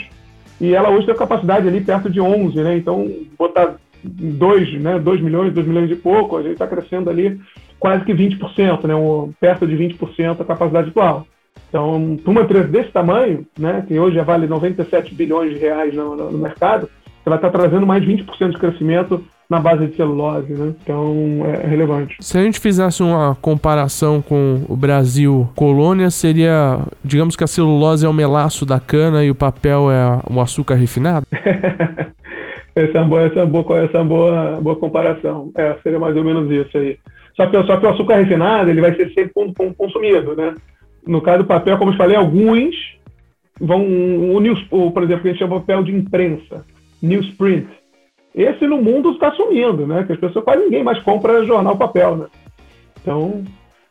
e 0.59 0.75
ela 0.75 0.89
hoje 0.89 1.05
tem 1.05 1.15
capacidade 1.15 1.69
ali 1.69 1.83
perto 1.83 2.09
de 2.09 2.19
11, 2.19 2.63
né? 2.63 2.79
então 2.79 3.11
botar 3.39 3.77
2, 4.03 4.81
né, 4.81 4.99
2 4.99 5.21
milhões, 5.21 5.53
2 5.53 5.67
milhões 5.67 5.91
e 5.91 5.97
pouco, 5.97 6.39
a 6.39 6.43
gente 6.43 6.53
está 6.53 6.67
crescendo 6.67 7.11
ali 7.11 7.39
quase 7.79 8.05
que 8.05 8.15
20%, 8.15 8.87
né, 8.87 8.95
um, 8.95 9.33
perto 9.39 9.67
de 9.67 9.77
20% 9.77 10.41
a 10.41 10.45
capacidade 10.45 10.89
atual. 10.89 11.27
Então, 11.69 12.19
para 12.23 12.31
uma 12.31 12.41
empresa 12.43 12.69
desse 12.69 12.91
tamanho, 12.91 13.47
né, 13.59 13.85
que 13.87 13.99
hoje 13.99 14.17
já 14.17 14.23
vale 14.23 14.47
97 14.47 15.15
bilhões 15.15 15.53
de 15.53 15.59
reais 15.59 15.95
no, 15.95 16.17
no, 16.17 16.31
no 16.31 16.39
mercado, 16.39 16.89
você 17.23 17.29
vai 17.29 17.39
estar 17.39 17.51
trazendo 17.51 17.87
mais 17.87 18.03
de 18.03 18.13
20% 18.13 18.51
de 18.51 18.59
crescimento 18.59 19.23
na 19.49 19.59
base 19.59 19.89
de 19.89 19.97
celulose, 19.97 20.53
né? 20.53 20.73
Então 20.81 21.43
é 21.45 21.67
relevante. 21.67 22.17
Se 22.21 22.39
a 22.39 22.43
gente 22.43 22.61
fizesse 22.61 23.03
uma 23.03 23.37
comparação 23.43 24.23
com 24.23 24.65
o 24.69 24.77
Brasil 24.77 25.51
colônia, 25.57 26.09
seria, 26.09 26.79
digamos 27.05 27.35
que 27.35 27.43
a 27.43 27.49
celulose 27.49 28.07
é 28.07 28.09
o 28.09 28.13
melaço 28.13 28.65
da 28.65 28.79
cana 28.79 29.25
e 29.25 29.31
o 29.31 29.35
papel 29.35 29.91
é 29.91 30.21
o 30.33 30.41
açúcar 30.41 30.77
refinado? 30.77 31.27
essa 32.77 32.99
é 32.99 33.01
uma 33.01 33.09
boa, 33.09 33.23
essa 33.23 33.41
é 33.41 33.43
uma 33.43 33.63
boa, 33.63 33.81
essa 33.81 33.99
é 33.99 34.01
uma 34.01 34.09
boa, 34.09 34.61
boa 34.61 34.77
comparação. 34.77 35.51
É, 35.57 35.77
seria 35.83 35.99
mais 35.99 36.17
ou 36.17 36.23
menos 36.23 36.49
isso 36.49 36.79
aí. 36.79 36.97
Só 37.35 37.47
que, 37.47 37.63
só 37.65 37.77
que 37.77 37.87
o 37.87 37.91
açúcar 37.91 38.17
refinado 38.17 38.71
ele 38.71 38.81
vai 38.81 38.95
ser 38.95 39.13
sempre 39.13 39.33
consumido, 39.77 40.37
né? 40.37 40.55
No 41.05 41.21
caso 41.21 41.39
do 41.39 41.47
papel, 41.47 41.77
como 41.77 41.91
eu 41.91 41.97
falei, 41.97 42.17
alguns 42.17 42.75
vão. 43.61 43.81
News, 44.41 44.63
por 44.65 45.03
exemplo, 45.03 45.23
que 45.23 45.29
a 45.29 45.31
gente 45.33 45.41
chama 45.41 45.61
papel 45.61 45.83
de 45.83 45.93
imprensa, 45.93 46.65
newsprint. 47.03 47.69
Esse 48.35 48.67
no 48.67 48.81
mundo 48.81 49.13
está 49.13 49.33
sumindo, 49.33 49.87
né? 49.87 50.05
Que 50.05 50.13
as 50.13 50.21
pessoas 50.21 50.45
quase 50.45 50.65
ninguém 50.65 50.85
mais 50.85 51.03
compra 51.03 51.45
jornal 51.45 51.77
papel, 51.77 52.17
né? 52.17 52.27
Então, 53.01 53.43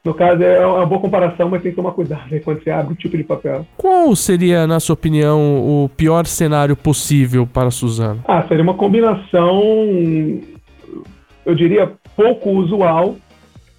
no 0.03 0.13
caso, 0.13 0.41
é 0.41 0.65
uma 0.65 0.85
boa 0.85 1.01
comparação, 1.01 1.49
mas 1.49 1.61
tem 1.61 1.71
que 1.71 1.75
tomar 1.75 1.91
cuidado 1.91 2.31
né, 2.31 2.39
quando 2.39 2.63
você 2.63 2.71
abre 2.71 2.93
o 2.93 2.95
tipo 2.95 3.17
de 3.17 3.23
papel. 3.23 3.65
Qual 3.75 4.15
seria, 4.15 4.65
na 4.65 4.79
sua 4.79 4.93
opinião, 4.93 5.83
o 5.83 5.89
pior 5.89 6.25
cenário 6.25 6.75
possível 6.75 7.45
para 7.45 7.67
a 7.67 7.71
Suzano? 7.71 8.23
Ah, 8.25 8.45
seria 8.47 8.63
uma 8.63 8.75
combinação, 8.75 9.51
eu 11.45 11.53
diria, 11.53 11.91
pouco 12.15 12.49
usual, 12.49 13.17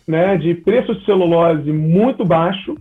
né, 0.06 0.36
de 0.36 0.54
preço 0.54 0.94
de 0.94 1.04
celulose 1.06 1.72
muito 1.72 2.22
baixo, 2.22 2.76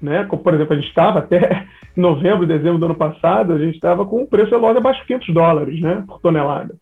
né, 0.00 0.26
como, 0.28 0.42
por 0.42 0.52
exemplo, 0.52 0.74
a 0.74 0.76
gente 0.76 0.88
estava 0.88 1.20
até 1.20 1.64
novembro, 1.96 2.46
dezembro 2.46 2.78
do 2.78 2.86
ano 2.86 2.94
passado, 2.94 3.52
a 3.52 3.58
gente 3.58 3.74
estava 3.74 4.04
com 4.04 4.22
o 4.22 4.26
preço 4.26 4.50
celulose 4.50 4.78
abaixo 4.78 5.00
de 5.00 5.06
500 5.06 5.34
dólares 5.34 5.80
né, 5.80 6.04
por 6.06 6.20
tonelada. 6.20 6.74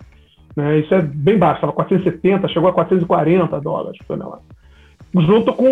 Né, 0.56 0.78
isso 0.78 0.94
é 0.94 1.00
bem 1.02 1.38
baixo, 1.38 1.56
estava 1.56 1.72
470, 1.72 2.48
chegou 2.48 2.68
a 2.68 2.72
440 2.72 3.60
dólares 3.60 3.98
por 3.98 4.16
tonelada 4.16 4.42
junto 5.22 5.52
com 5.52 5.68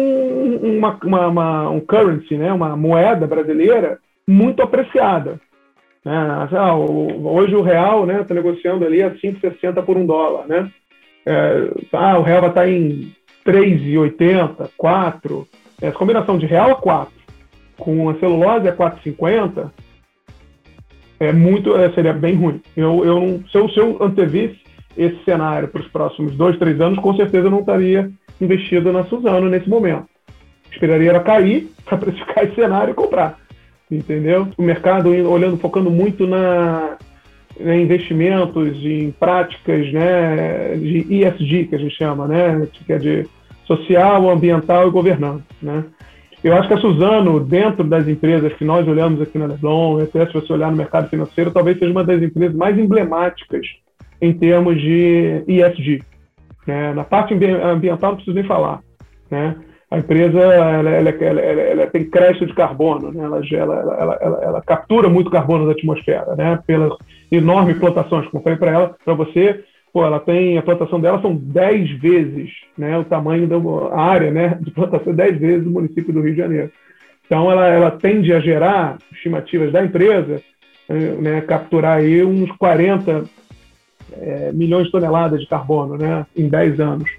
uma, 0.63 0.99
uma, 1.03 1.27
uma, 1.27 1.71
um 1.71 1.81
currency, 1.81 2.37
né, 2.37 2.53
uma 2.53 2.77
moeda 2.77 3.27
brasileira 3.27 3.99
muito 4.27 4.63
apreciada. 4.63 5.41
Né? 6.05 6.15
Ah, 6.53 6.77
hoje 6.77 7.55
o 7.55 7.63
real 7.63 8.03
está 8.03 8.13
né, 8.13 8.25
tá 8.25 8.35
negociando 8.35 8.85
ali 8.85 9.03
a 9.03 9.11
5,60 9.11 9.83
por 9.85 9.97
um 9.97 10.07
dólar. 10.07 10.47
Né? 10.47 10.71
É, 11.27 11.69
ah, 11.93 12.19
o 12.19 12.23
real 12.23 12.41
vai 12.41 12.51
estar 12.51 12.63
tá 12.63 12.69
em 12.69 13.13
3,80, 13.45 14.71
4. 14.77 15.49
Essa 15.81 15.99
combinação 15.99 16.39
de 16.39 16.47
real 16.47 16.71
a 16.71 16.77
4 16.77 17.13
com 17.83 18.09
a 18.09 18.15
celulose 18.15 18.69
a 18.69 18.77
4,50 18.77 19.71
é 21.19 21.33
muito, 21.33 21.77
é, 21.77 21.91
seria 21.93 22.13
bem 22.13 22.35
ruim. 22.35 22.61
Eu, 22.77 23.05
eu, 23.05 23.43
se, 23.51 23.59
eu, 23.59 23.69
se 23.69 23.79
eu 23.79 24.03
antevisse, 24.03 24.61
esse 24.97 25.25
cenário 25.25 25.69
para 25.69 25.81
os 25.81 25.89
próximos 25.89 26.35
dois, 26.37 26.59
três 26.59 26.81
anos, 26.81 26.99
com 26.99 27.15
certeza 27.17 27.49
não 27.49 27.61
estaria 27.61 28.11
investido 28.41 28.93
na 28.93 29.05
Suzano 29.05 29.49
nesse 29.49 29.69
momento. 29.69 30.07
Esperaria 30.71 31.11
ela 31.11 31.21
cair 31.21 31.71
para 31.85 31.99
precificar 31.99 32.45
esse 32.45 32.55
cenário 32.55 32.93
e 32.93 32.95
comprar. 32.95 33.39
Entendeu? 33.91 34.49
O 34.57 34.63
mercado 34.63 35.11
olhando, 35.11 35.59
focando 35.59 35.91
muito 35.91 36.27
na, 36.27 36.97
né, 37.59 37.81
investimentos 37.81 38.77
em 38.85 39.11
práticas 39.13 39.93
né, 39.93 40.77
de 40.77 41.07
ESG, 41.15 41.69
que 41.69 41.75
a 41.75 41.79
gente 41.79 41.97
chama, 41.97 42.27
né, 42.27 42.67
que 42.73 42.93
é 42.93 42.99
de 42.99 43.27
social, 43.65 44.31
ambiental 44.31 44.89
e 44.89 44.91
governança. 44.91 45.45
Né? 45.61 45.85
Eu 46.43 46.57
acho 46.57 46.67
que 46.67 46.75
a 46.75 46.79
Suzano, 46.79 47.39
dentro 47.39 47.85
das 47.85 48.09
empresas 48.09 48.53
que 48.55 48.65
nós 48.65 48.87
olhamos 48.89 49.21
aqui 49.21 49.39
na 49.39 49.47
Leblon, 49.47 50.03
até 50.03 50.27
se 50.27 50.33
você 50.33 50.53
olhar 50.53 50.71
no 50.73 50.77
mercado 50.77 51.09
financeiro, 51.09 51.53
talvez 51.53 51.79
seja 51.79 51.93
uma 51.93 52.03
das 52.03 52.21
empresas 52.21 52.57
mais 52.57 52.77
emblemáticas 52.77 53.65
em 54.21 54.33
termos 54.33 54.81
de 54.81 55.45
ESG. 55.47 56.03
Né? 56.67 56.93
Na 56.95 57.05
parte 57.05 57.33
ambiental 57.35 58.11
não 58.11 58.17
preciso 58.17 58.35
nem 58.35 58.45
falar. 58.45 58.81
Né? 59.31 59.55
A 59.89 59.99
empresa 59.99 60.41
ela, 60.41 60.91
ela, 60.91 61.11
ela, 61.11 61.41
ela, 61.41 61.87
tem 61.87 62.11
crédito 62.11 62.47
de 62.47 62.55
carbono, 62.55 63.13
né? 63.13 63.25
ela, 63.53 64.63
captura 64.63 65.09
muito 65.09 65.31
carbono 65.31 65.67
da 65.67 65.73
atmosfera, 65.73 66.35
né? 66.35 66.59
pelas 66.67 66.93
enormes 67.31 67.79
plantações, 67.79 68.27
como 68.29 68.43
falei 68.43 68.59
para 68.59 68.71
ela, 68.73 68.97
para 69.05 69.15
você, 69.15 69.63
pô, 69.93 70.05
ela 70.05 70.19
tem 70.19 70.57
a 70.57 70.63
plantação 70.63 71.01
dela 71.01 71.21
são 71.21 71.35
10 71.35 72.01
vezes 72.01 72.51
né, 72.77 72.97
o 72.99 73.05
tamanho 73.05 73.47
da 73.47 73.57
área 73.95 74.31
né, 74.31 74.59
de 74.61 74.71
plantação, 74.71 75.15
10 75.15 75.39
vezes 75.39 75.65
do 75.65 75.71
município 75.71 76.13
do 76.13 76.21
Rio 76.21 76.33
de 76.33 76.41
Janeiro. 76.41 76.71
Então, 77.27 77.51
ela, 77.51 77.69
ela 77.69 77.91
tende 77.91 78.33
a 78.33 78.41
gerar, 78.41 78.99
estimativas 79.13 79.73
da 79.73 79.85
empresa, 79.85 80.43
né, 81.21 81.41
capturar 81.43 81.99
aí 81.99 82.25
uns 82.25 82.51
40 82.53 83.25
é, 84.13 84.53
milhões 84.53 84.87
de 84.87 84.93
toneladas 84.93 85.41
de 85.41 85.47
carbono 85.47 85.97
né, 85.97 86.27
em 86.37 86.49
10 86.49 86.81
anos, 86.81 87.11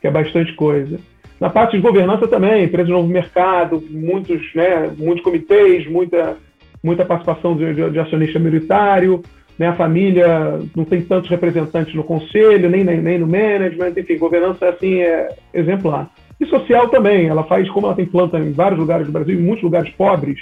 que 0.00 0.06
é 0.06 0.10
bastante 0.10 0.52
coisa. 0.54 0.98
Na 1.40 1.50
parte 1.50 1.76
de 1.76 1.82
governança 1.82 2.26
também, 2.26 2.64
empresa 2.64 2.86
de 2.86 2.92
novo 2.92 3.08
mercado, 3.08 3.82
muitos, 3.90 4.54
né, 4.54 4.90
muitos 4.96 5.22
comitês, 5.22 5.86
muita, 5.86 6.36
muita 6.82 7.04
participação 7.04 7.56
de, 7.56 7.74
de, 7.74 7.90
de 7.90 7.98
acionista 7.98 8.38
militário, 8.38 9.22
né, 9.58 9.68
a 9.68 9.74
família 9.74 10.60
não 10.74 10.84
tem 10.84 11.02
tantos 11.02 11.30
representantes 11.30 11.94
no 11.94 12.04
conselho, 12.04 12.68
nem, 12.68 12.84
nem, 12.84 13.00
nem 13.00 13.18
no 13.18 13.26
management, 13.26 13.92
enfim, 13.96 14.18
governança 14.18 14.68
assim 14.68 15.00
é 15.00 15.28
exemplar. 15.54 16.10
E 16.38 16.46
social 16.46 16.88
também, 16.88 17.28
ela 17.28 17.44
faz, 17.44 17.68
como 17.70 17.86
ela 17.86 17.96
tem 17.96 18.04
planta 18.04 18.38
em 18.38 18.52
vários 18.52 18.78
lugares 18.78 19.06
do 19.06 19.12
Brasil, 19.12 19.38
em 19.38 19.42
muitos 19.42 19.64
lugares 19.64 19.90
pobres, 19.90 20.40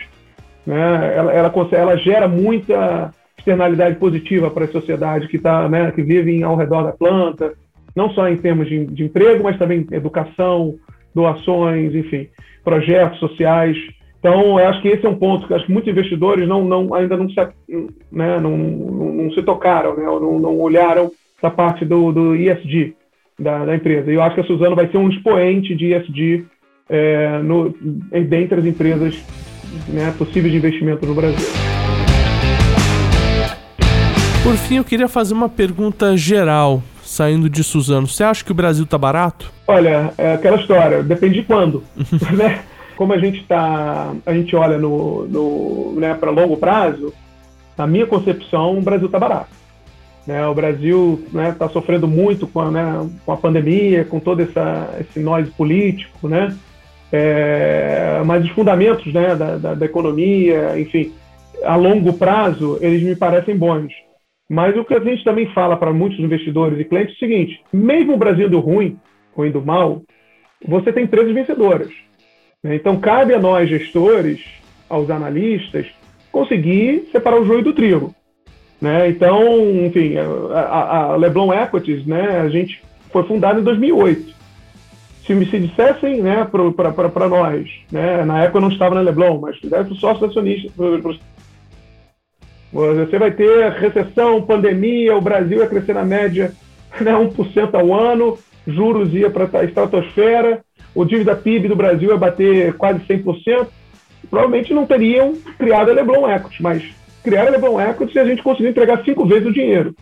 né, 0.66 1.14
ela, 1.16 1.33
ela, 1.33 1.53
ela 1.72 1.96
gera 1.96 2.27
muita 2.27 3.12
externalidade 3.38 3.96
positiva 3.96 4.50
para 4.50 4.64
a 4.64 4.68
sociedade 4.68 5.29
que, 5.29 5.38
tá, 5.38 5.68
né, 5.68 5.92
que 5.92 6.03
vive 6.03 6.42
ao 6.42 6.57
redor 6.57 6.83
da 6.83 6.92
planta, 6.92 7.53
não 7.94 8.11
só 8.11 8.29
em 8.29 8.37
termos 8.37 8.68
de, 8.68 8.87
de 8.87 9.05
emprego, 9.05 9.44
mas 9.44 9.59
também 9.59 9.87
educação, 9.92 10.74
doações, 11.14 11.94
enfim, 11.94 12.29
projetos 12.64 13.18
sociais. 13.20 13.77
Então, 14.24 14.58
eu 14.58 14.68
acho 14.68 14.80
que 14.80 14.88
esse 14.88 15.04
é 15.04 15.08
um 15.08 15.18
ponto 15.18 15.46
que 15.46 15.52
acho 15.52 15.66
que 15.66 15.72
muitos 15.72 15.92
investidores 15.92 16.48
não, 16.48 16.64
não, 16.64 16.94
ainda 16.94 17.14
não 17.14 17.28
se, 17.28 17.37
né, 18.10 18.40
não, 18.40 18.56
não, 18.56 19.12
não 19.12 19.30
se 19.32 19.42
tocaram, 19.42 19.94
né, 19.94 20.02
não, 20.02 20.38
não 20.38 20.58
olharam 20.58 21.12
essa 21.37 21.50
parte 21.50 21.84
do, 21.84 22.10
do 22.10 22.34
ESG 22.34 22.94
da, 23.38 23.66
da, 23.66 23.74
empresa. 23.74 24.10
E 24.10 24.14
eu 24.14 24.22
acho 24.22 24.34
que 24.34 24.40
a 24.40 24.44
Suzano 24.44 24.74
vai 24.74 24.88
ser 24.88 24.96
um 24.96 25.10
expoente 25.10 25.74
de 25.74 25.92
ESG 25.92 26.46
é, 26.88 27.38
no, 27.40 27.74
dentre 28.10 28.60
as 28.60 28.64
empresas 28.64 29.14
né, 29.88 30.14
possíveis 30.16 30.50
de 30.50 30.56
investimento 30.56 31.04
no 31.04 31.14
Brasil. 31.14 31.46
Por 34.42 34.56
fim, 34.56 34.76
eu 34.76 34.84
queria 34.84 35.06
fazer 35.06 35.34
uma 35.34 35.50
pergunta 35.50 36.16
geral, 36.16 36.82
saindo 37.02 37.50
de 37.50 37.62
Suzano. 37.62 38.06
Você 38.06 38.24
acha 38.24 38.42
que 38.42 38.52
o 38.52 38.54
Brasil 38.54 38.84
está 38.84 38.96
barato? 38.96 39.52
Olha, 39.68 40.14
é 40.16 40.32
aquela 40.32 40.56
história, 40.56 41.02
depende 41.02 41.40
de 41.40 41.42
quando, 41.42 41.84
né? 42.34 42.64
Como 42.94 43.12
a 43.12 43.18
gente 43.18 43.40
está, 43.40 44.14
a 44.24 44.33
gente 44.33 44.54
olha 44.57 44.78
no, 44.78 45.26
no 45.26 46.00
né, 46.00 46.14
para 46.14 46.30
longo 46.30 46.57
prazo, 46.57 47.12
na 47.76 47.87
minha 47.87 48.07
concepção, 48.07 48.78
o 48.78 48.83
Brasil 48.83 49.07
está 49.07 49.18
barato. 49.18 49.50
Né, 50.26 50.46
o 50.46 50.54
Brasil 50.54 51.22
está 51.26 51.38
né, 51.38 51.52
tá 51.52 51.68
sofrendo 51.68 52.09
muito 52.09 52.46
com 52.46 52.61
a, 52.61 52.70
né, 52.70 53.11
com 53.26 53.33
a 53.33 53.37
pandemia, 53.37 54.04
com 54.04 54.18
todo 54.18 54.40
essa, 54.40 54.96
esse 55.00 55.20
nós 55.20 55.48
político, 55.50 56.28
né? 56.28 56.57
É, 57.12 58.22
mas 58.24 58.44
os 58.44 58.50
fundamentos 58.50 59.12
né, 59.12 59.37
da, 59.37 59.57
da, 59.57 59.74
da, 59.74 59.87
economia, 59.87 60.80
enfim, 60.80 61.12
a 61.62 61.76
longo 61.76 62.14
prazo, 62.14 62.78
eles 62.80 63.02
me 63.02 63.14
parecem 63.14 63.57
bons. 63.57 63.92
Mas 64.48 64.76
o 64.76 64.85
que 64.85 64.94
a 64.94 65.00
gente 65.00 65.22
também 65.22 65.46
fala 65.52 65.76
para 65.76 65.92
muitos 65.92 66.18
investidores 66.18 66.78
e 66.78 66.85
clientes 66.85 67.12
é 67.12 67.16
o 67.16 67.18
seguinte: 67.18 67.62
mesmo 67.72 68.14
o 68.14 68.18
Brasil 68.18 68.46
indo 68.46 68.59
ruim 68.59 68.98
ou 69.37 69.46
indo 69.46 69.62
mal, 69.62 70.02
você 70.66 70.92
tem 70.92 71.04
empresas 71.04 71.33
vencedoras. 71.33 71.92
Né? 72.64 72.77
Então, 72.77 72.98
cabe 72.98 73.35
a 73.35 73.38
nós, 73.38 73.68
gestores, 73.68 74.40
aos 74.88 75.11
analistas, 75.11 75.87
conseguir 76.33 77.09
separar 77.12 77.38
o 77.38 77.44
joio 77.44 77.62
do 77.62 77.74
trigo. 77.74 78.14
Né? 78.81 79.11
Então, 79.11 79.61
enfim, 79.85 80.14
a, 80.53 81.12
a 81.12 81.16
Leblon 81.16 81.53
Equities, 81.53 82.07
né, 82.07 82.40
a 82.40 82.48
gente 82.48 82.83
foi 83.12 83.22
fundada 83.24 83.61
em 83.61 83.62
2008. 83.62 84.35
Se 85.27 85.35
me 85.35 85.46
se 85.46 85.59
dissessem 85.59 86.20
né, 86.20 86.44
para 86.44 87.29
nós, 87.29 87.70
né, 87.90 88.24
na 88.24 88.42
época 88.42 88.59
eu 88.59 88.62
não 88.62 88.68
estava 88.68 88.94
na 88.94 89.00
Leblon, 89.00 89.40
mas 89.40 89.57
fizesse 89.57 89.92
o 89.92 89.96
sócio 89.96 90.27
acionista, 90.27 90.70
você 92.72 93.18
vai 93.18 93.31
ter 93.31 93.70
recessão, 93.72 94.42
pandemia, 94.42 95.16
o 95.16 95.20
Brasil 95.20 95.59
ia 95.59 95.66
crescer 95.66 95.94
na 95.94 96.05
média 96.05 96.53
né, 97.00 97.12
1% 97.12 97.74
ao 97.74 97.94
ano, 97.94 98.37
juros 98.66 99.14
ia 99.14 99.31
para 99.31 99.48
a 99.61 99.64
estratosfera, 99.64 100.62
o 100.94 101.04
dívida 101.04 101.35
PIB 101.35 101.68
do 101.68 101.76
Brasil 101.76 102.11
ia 102.11 102.16
bater 102.16 102.74
quase 102.74 103.00
100%, 103.00 103.66
provavelmente 104.30 104.72
não 104.72 104.87
teriam 104.87 105.35
criado 105.59 105.90
a 105.90 105.94
Leblon 105.94 106.30
Equity, 106.30 106.62
mas 106.62 106.85
criaram 107.22 107.48
a 107.48 107.52
Leblon 107.52 107.80
Equity 107.80 108.16
e 108.16 108.20
a 108.20 108.24
gente 108.24 108.42
conseguiu 108.42 108.70
entregar 108.70 109.02
cinco 109.04 109.26
vezes 109.26 109.48
o 109.48 109.52
dinheiro. 109.52 109.94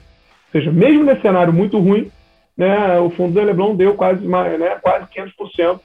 Ou 0.54 0.60
seja, 0.60 0.70
mesmo 0.70 1.04
nesse 1.04 1.22
cenário 1.22 1.52
muito 1.52 1.78
ruim, 1.78 2.10
né, 2.56 2.98
o 2.98 3.08
fundo 3.10 3.34
da 3.34 3.42
Leblon 3.42 3.74
deu 3.74 3.94
quase, 3.94 4.26
né, 4.26 4.76
quase 4.82 5.06
500% 5.06 5.80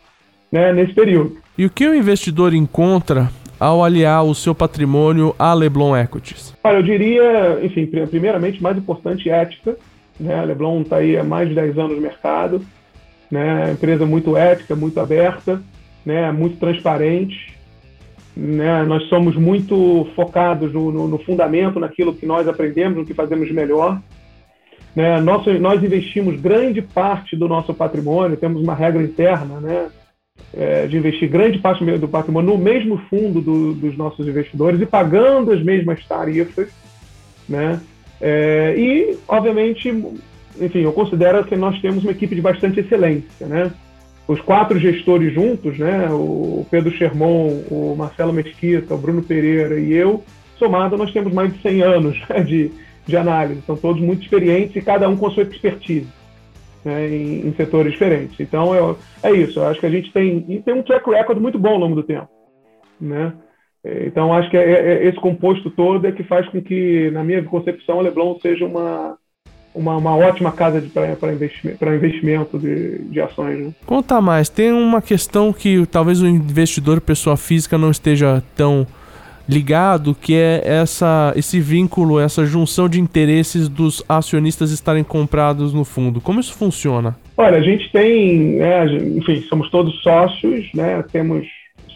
né, 0.51 0.73
nesse 0.73 0.93
período. 0.93 1.37
E 1.57 1.65
o 1.65 1.69
que 1.69 1.87
o 1.87 1.95
investidor 1.95 2.53
encontra 2.53 3.29
ao 3.59 3.83
aliar 3.83 4.23
o 4.23 4.35
seu 4.35 4.53
patrimônio 4.53 5.33
à 5.39 5.53
Leblon 5.53 5.95
Equities? 5.95 6.53
Olha, 6.63 6.77
eu 6.77 6.83
diria, 6.83 7.59
enfim, 7.63 7.87
primeiramente, 7.87 8.61
mais 8.61 8.77
importante, 8.77 9.29
ética. 9.29 9.75
Né? 10.19 10.35
A 10.35 10.43
Leblon 10.43 10.81
está 10.81 10.97
aí 10.97 11.17
há 11.17 11.23
mais 11.23 11.49
de 11.49 11.55
10 11.55 11.77
anos 11.77 11.95
no 11.95 12.01
mercado 12.01 12.61
né? 13.31 13.71
Empresa 13.71 14.05
muito 14.05 14.35
ética, 14.35 14.75
muito 14.75 14.99
aberta, 14.99 15.61
né? 16.05 16.31
Muito 16.31 16.57
transparente, 16.57 17.55
né? 18.35 18.83
Nós 18.83 19.03
somos 19.09 19.35
muito 19.35 20.07
focados 20.15 20.73
no, 20.73 20.91
no, 20.91 21.07
no 21.07 21.17
fundamento, 21.19 21.79
naquilo 21.79 22.13
que 22.13 22.25
nós 22.25 22.47
aprendemos, 22.47 22.97
no 22.97 23.05
que 23.05 23.13
fazemos 23.13 23.51
melhor. 23.51 24.01
Né? 24.95 25.19
Nós, 25.21 25.45
nós 25.59 25.83
investimos 25.83 26.39
grande 26.41 26.81
parte 26.81 27.35
do 27.35 27.47
nosso 27.47 27.73
patrimônio, 27.73 28.35
temos 28.35 28.61
uma 28.61 28.73
regra 28.73 29.03
interna, 29.03 29.59
né? 29.59 29.89
É, 30.53 30.87
de 30.87 30.97
investir 30.97 31.27
grande 31.27 31.59
parte 31.59 31.83
do 31.83 32.07
patrimônio 32.07 32.51
no 32.51 32.57
mesmo 32.57 32.97
fundo 33.09 33.41
do, 33.41 33.73
dos 33.73 33.97
nossos 33.97 34.27
investidores 34.27 34.79
e 34.79 34.85
pagando 34.85 35.51
as 35.51 35.61
mesmas 35.63 36.03
tarifas, 36.07 36.69
né? 37.49 37.81
É, 38.19 38.75
e, 38.77 39.17
obviamente, 39.27 39.91
enfim, 40.61 40.79
eu 40.79 40.93
considero 40.93 41.43
que 41.43 41.55
nós 41.55 41.79
temos 41.81 42.03
uma 42.03 42.11
equipe 42.11 42.35
de 42.35 42.41
bastante 42.41 42.79
excelência, 42.79 43.47
né? 43.47 43.71
Os 44.27 44.41
quatro 44.41 44.77
gestores 44.77 45.33
juntos, 45.33 45.77
né? 45.77 46.09
O 46.11 46.65
Pedro 46.69 46.91
Sherman, 46.91 47.63
o 47.71 47.95
Marcelo 47.97 48.33
Mesquita, 48.33 48.93
o 48.93 48.97
Bruno 48.97 49.23
Pereira 49.23 49.79
e 49.79 49.93
eu, 49.93 50.23
somado, 50.57 50.97
nós 50.97 51.11
temos 51.11 51.33
mais 51.33 51.53
de 51.53 51.61
100 51.61 51.81
anos 51.81 52.19
né, 52.29 52.41
de, 52.41 52.71
de 53.05 53.17
análise. 53.17 53.61
São 53.61 53.77
todos 53.77 54.01
muito 54.01 54.23
experientes 54.23 54.75
e 54.75 54.81
cada 54.81 55.07
um 55.07 55.15
com 55.15 55.31
sua 55.31 55.43
expertise. 55.43 56.07
Né, 56.85 57.07
em, 57.09 57.47
em, 57.47 57.53
setores 57.53 57.93
diferentes. 57.93 58.39
Então, 58.39 58.73
eu, 58.73 58.97
é 59.23 59.31
isso. 59.31 59.59
Eu 59.59 59.67
acho 59.67 59.79
que 59.79 59.85
a 59.85 59.89
gente 59.89 60.11
tem, 60.13 60.61
tem 60.61 60.73
um 60.73 60.83
track 60.83 61.09
record 61.09 61.39
muito 61.39 61.59
bom 61.59 61.69
ao 61.69 61.79
longo 61.79 61.95
do 61.95 62.03
tempo. 62.03 62.29
Né? 63.01 63.33
Então, 64.05 64.33
acho 64.33 64.49
que 64.49 64.57
é, 64.57 64.71
é, 64.71 65.07
esse 65.07 65.17
composto 65.17 65.69
todo 65.69 66.05
é 66.07 66.11
que 66.11 66.23
faz 66.23 66.47
com 66.49 66.61
que, 66.61 67.09
na 67.11 67.23
minha 67.23 67.43
concepção, 67.43 67.99
a 67.99 68.03
Leblon 68.03 68.37
seja 68.39 68.65
uma, 68.65 69.17
uma, 69.77 69.95
uma 69.97 70.15
ótima 70.15 70.51
casa 70.51 70.83
para 70.93 71.31
investimento, 71.31 71.85
investimento 71.85 72.57
de, 72.57 72.99
de 73.03 73.21
ações. 73.21 73.59
Né? 73.59 73.71
Conta 73.85 74.19
mais, 74.19 74.49
tem 74.49 74.71
uma 74.71 75.01
questão 75.01 75.53
que 75.53 75.85
talvez 75.85 76.21
o 76.21 76.27
investidor, 76.27 76.99
pessoa 76.99 77.37
física, 77.37 77.77
não 77.77 77.91
esteja 77.91 78.43
tão 78.55 78.87
ligado, 79.47 80.13
que 80.13 80.35
é 80.35 80.61
essa, 80.65 81.31
esse 81.35 81.59
vínculo, 81.61 82.19
essa 82.19 82.45
junção 82.45 82.89
de 82.89 82.99
interesses 82.99 83.69
dos 83.69 84.03
acionistas 84.09 84.71
estarem 84.71 85.03
comprados 85.03 85.73
no 85.73 85.85
fundo. 85.85 86.19
Como 86.19 86.39
isso 86.39 86.53
funciona? 86.53 87.15
Olha, 87.37 87.57
a 87.57 87.61
gente 87.61 87.89
tem, 87.91 88.57
né, 88.57 88.85
enfim, 89.15 89.41
somos 89.47 89.69
todos 89.69 90.01
sócios, 90.01 90.67
né, 90.73 91.01
temos 91.11 91.47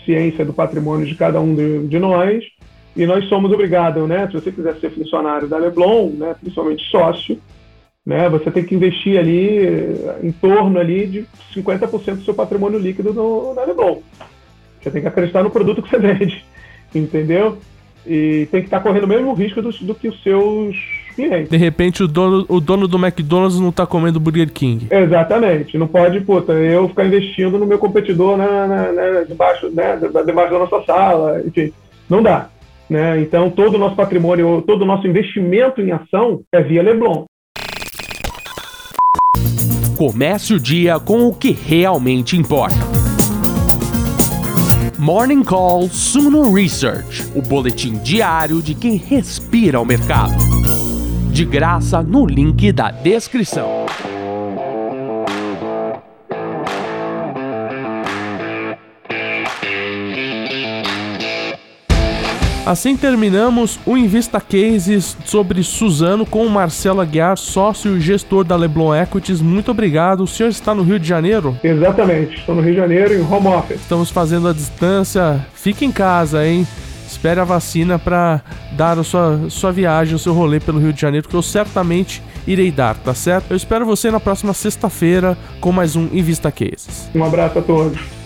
ciência 0.05 0.45
do 0.45 0.53
patrimônio 0.53 1.05
de 1.05 1.15
cada 1.15 1.41
um 1.41 1.53
de, 1.53 1.87
de 1.87 1.99
nós, 1.99 2.43
e 2.95 3.05
nós 3.05 3.25
somos 3.27 3.51
obrigados, 3.51 4.07
né, 4.07 4.27
se 4.27 4.33
você 4.33 4.51
quiser 4.51 4.75
ser 4.77 4.91
funcionário 4.91 5.47
da 5.47 5.57
Leblon, 5.57 6.11
né, 6.11 6.33
principalmente 6.39 6.83
sócio, 6.89 7.37
né, 8.05 8.27
você 8.29 8.49
tem 8.49 8.63
que 8.63 8.75
investir 8.75 9.19
ali 9.19 9.59
em 10.23 10.31
torno 10.31 10.79
ali 10.79 11.05
de 11.05 11.25
50% 11.53 12.15
do 12.15 12.23
seu 12.23 12.33
patrimônio 12.33 12.79
líquido 12.79 13.13
no, 13.13 13.53
na 13.53 13.63
Leblon. 13.63 13.99
Você 14.81 14.89
tem 14.89 15.01
que 15.01 15.07
acreditar 15.07 15.43
no 15.43 15.51
produto 15.51 15.81
que 15.81 15.89
você 15.89 15.99
vende, 15.99 16.43
entendeu? 16.93 17.57
E 18.05 18.47
tem 18.51 18.61
que 18.61 18.67
estar 18.67 18.79
correndo 18.79 19.03
o 19.03 19.07
mesmo 19.07 19.33
risco 19.33 19.61
do, 19.61 19.69
do 19.69 19.93
que 19.93 20.07
os 20.07 20.23
seus 20.23 20.75
clientes. 21.15 21.49
De 21.49 21.57
repente 21.57 22.01
o 22.01 22.07
dono, 22.07 22.45
o 22.49 22.59
dono 22.59 22.87
do 22.87 22.97
McDonald's 22.97 23.59
não 23.59 23.69
está 23.69 23.85
comendo 23.85 24.19
Burger 24.19 24.51
King. 24.51 24.87
Exatamente. 24.89 25.77
Não 25.77 25.87
pode, 25.87 26.21
puta, 26.21 26.53
eu 26.53 26.89
ficar 26.89 27.05
investindo 27.05 27.59
no 27.59 27.67
meu 27.67 27.77
competidor 27.77 28.37
na, 28.37 28.65
na, 28.65 28.91
na 28.91 29.23
debaixo, 29.23 29.69
né, 29.69 29.99
debaixo 30.25 30.51
da 30.51 30.59
nossa 30.59 30.83
sala, 30.83 31.43
enfim. 31.45 31.71
Não 32.09 32.23
dá. 32.23 32.49
Né? 32.89 33.21
Então, 33.21 33.49
todo 33.49 33.75
o 33.75 33.77
nosso 33.77 33.95
patrimônio, 33.95 34.63
todo 34.65 34.81
o 34.81 34.85
nosso 34.85 35.07
investimento 35.07 35.79
em 35.79 35.91
ação 35.91 36.41
é 36.51 36.61
via 36.61 36.81
Leblon. 36.81 37.25
Comece 40.01 40.55
o 40.55 40.59
dia 40.59 40.99
com 40.99 41.27
o 41.27 41.31
que 41.31 41.51
realmente 41.51 42.35
importa. 42.35 42.75
Morning 44.97 45.43
Call 45.43 45.89
Suno 45.89 46.51
Research, 46.51 47.23
o 47.35 47.41
boletim 47.43 47.99
diário 47.99 48.63
de 48.63 48.73
quem 48.73 48.95
respira 48.95 49.79
o 49.79 49.85
mercado. 49.85 50.33
De 51.31 51.45
graça 51.45 52.01
no 52.01 52.25
link 52.25 52.71
da 52.71 52.89
descrição. 52.89 53.85
Assim 62.63 62.95
terminamos 62.95 63.79
o 63.87 63.97
Invista 63.97 64.39
Cases 64.39 65.17
sobre 65.25 65.63
Suzano 65.63 66.27
com 66.27 66.45
o 66.45 66.49
Marcelo 66.49 67.01
Aguiar, 67.01 67.35
sócio 67.35 67.97
e 67.97 67.99
gestor 67.99 68.43
da 68.43 68.55
Leblon 68.55 68.93
Equities. 68.95 69.41
Muito 69.41 69.71
obrigado. 69.71 70.21
O 70.21 70.27
senhor 70.27 70.49
está 70.49 70.75
no 70.75 70.83
Rio 70.83 70.99
de 70.99 71.07
Janeiro? 71.07 71.57
Exatamente, 71.63 72.37
estou 72.37 72.53
no 72.53 72.61
Rio 72.61 72.73
de 72.73 72.77
Janeiro 72.77 73.15
em 73.15 73.21
home 73.21 73.47
office. 73.47 73.81
Estamos 73.81 74.11
fazendo 74.11 74.47
a 74.47 74.53
distância. 74.53 75.43
Fique 75.55 75.83
em 75.83 75.91
casa, 75.91 76.45
hein? 76.45 76.67
Espere 77.07 77.39
a 77.39 77.43
vacina 77.43 77.97
para 77.97 78.41
dar 78.73 78.97
a 78.97 79.03
sua, 79.03 79.49
sua 79.49 79.71
viagem, 79.71 80.13
o 80.13 80.19
seu 80.19 80.33
rolê 80.33 80.59
pelo 80.59 80.79
Rio 80.79 80.93
de 80.93 81.01
Janeiro, 81.01 81.27
que 81.27 81.35
eu 81.35 81.41
certamente 81.41 82.21
irei 82.45 82.71
dar, 82.71 82.95
tá 82.95 83.13
certo? 83.15 83.49
Eu 83.49 83.57
espero 83.57 83.87
você 83.87 84.11
na 84.11 84.19
próxima 84.19 84.53
sexta-feira 84.53 85.35
com 85.59 85.71
mais 85.71 85.95
um 85.95 86.07
Invista 86.13 86.51
Cases. 86.51 87.09
Um 87.13 87.23
abraço 87.23 87.57
a 87.57 87.61
todos. 87.61 88.20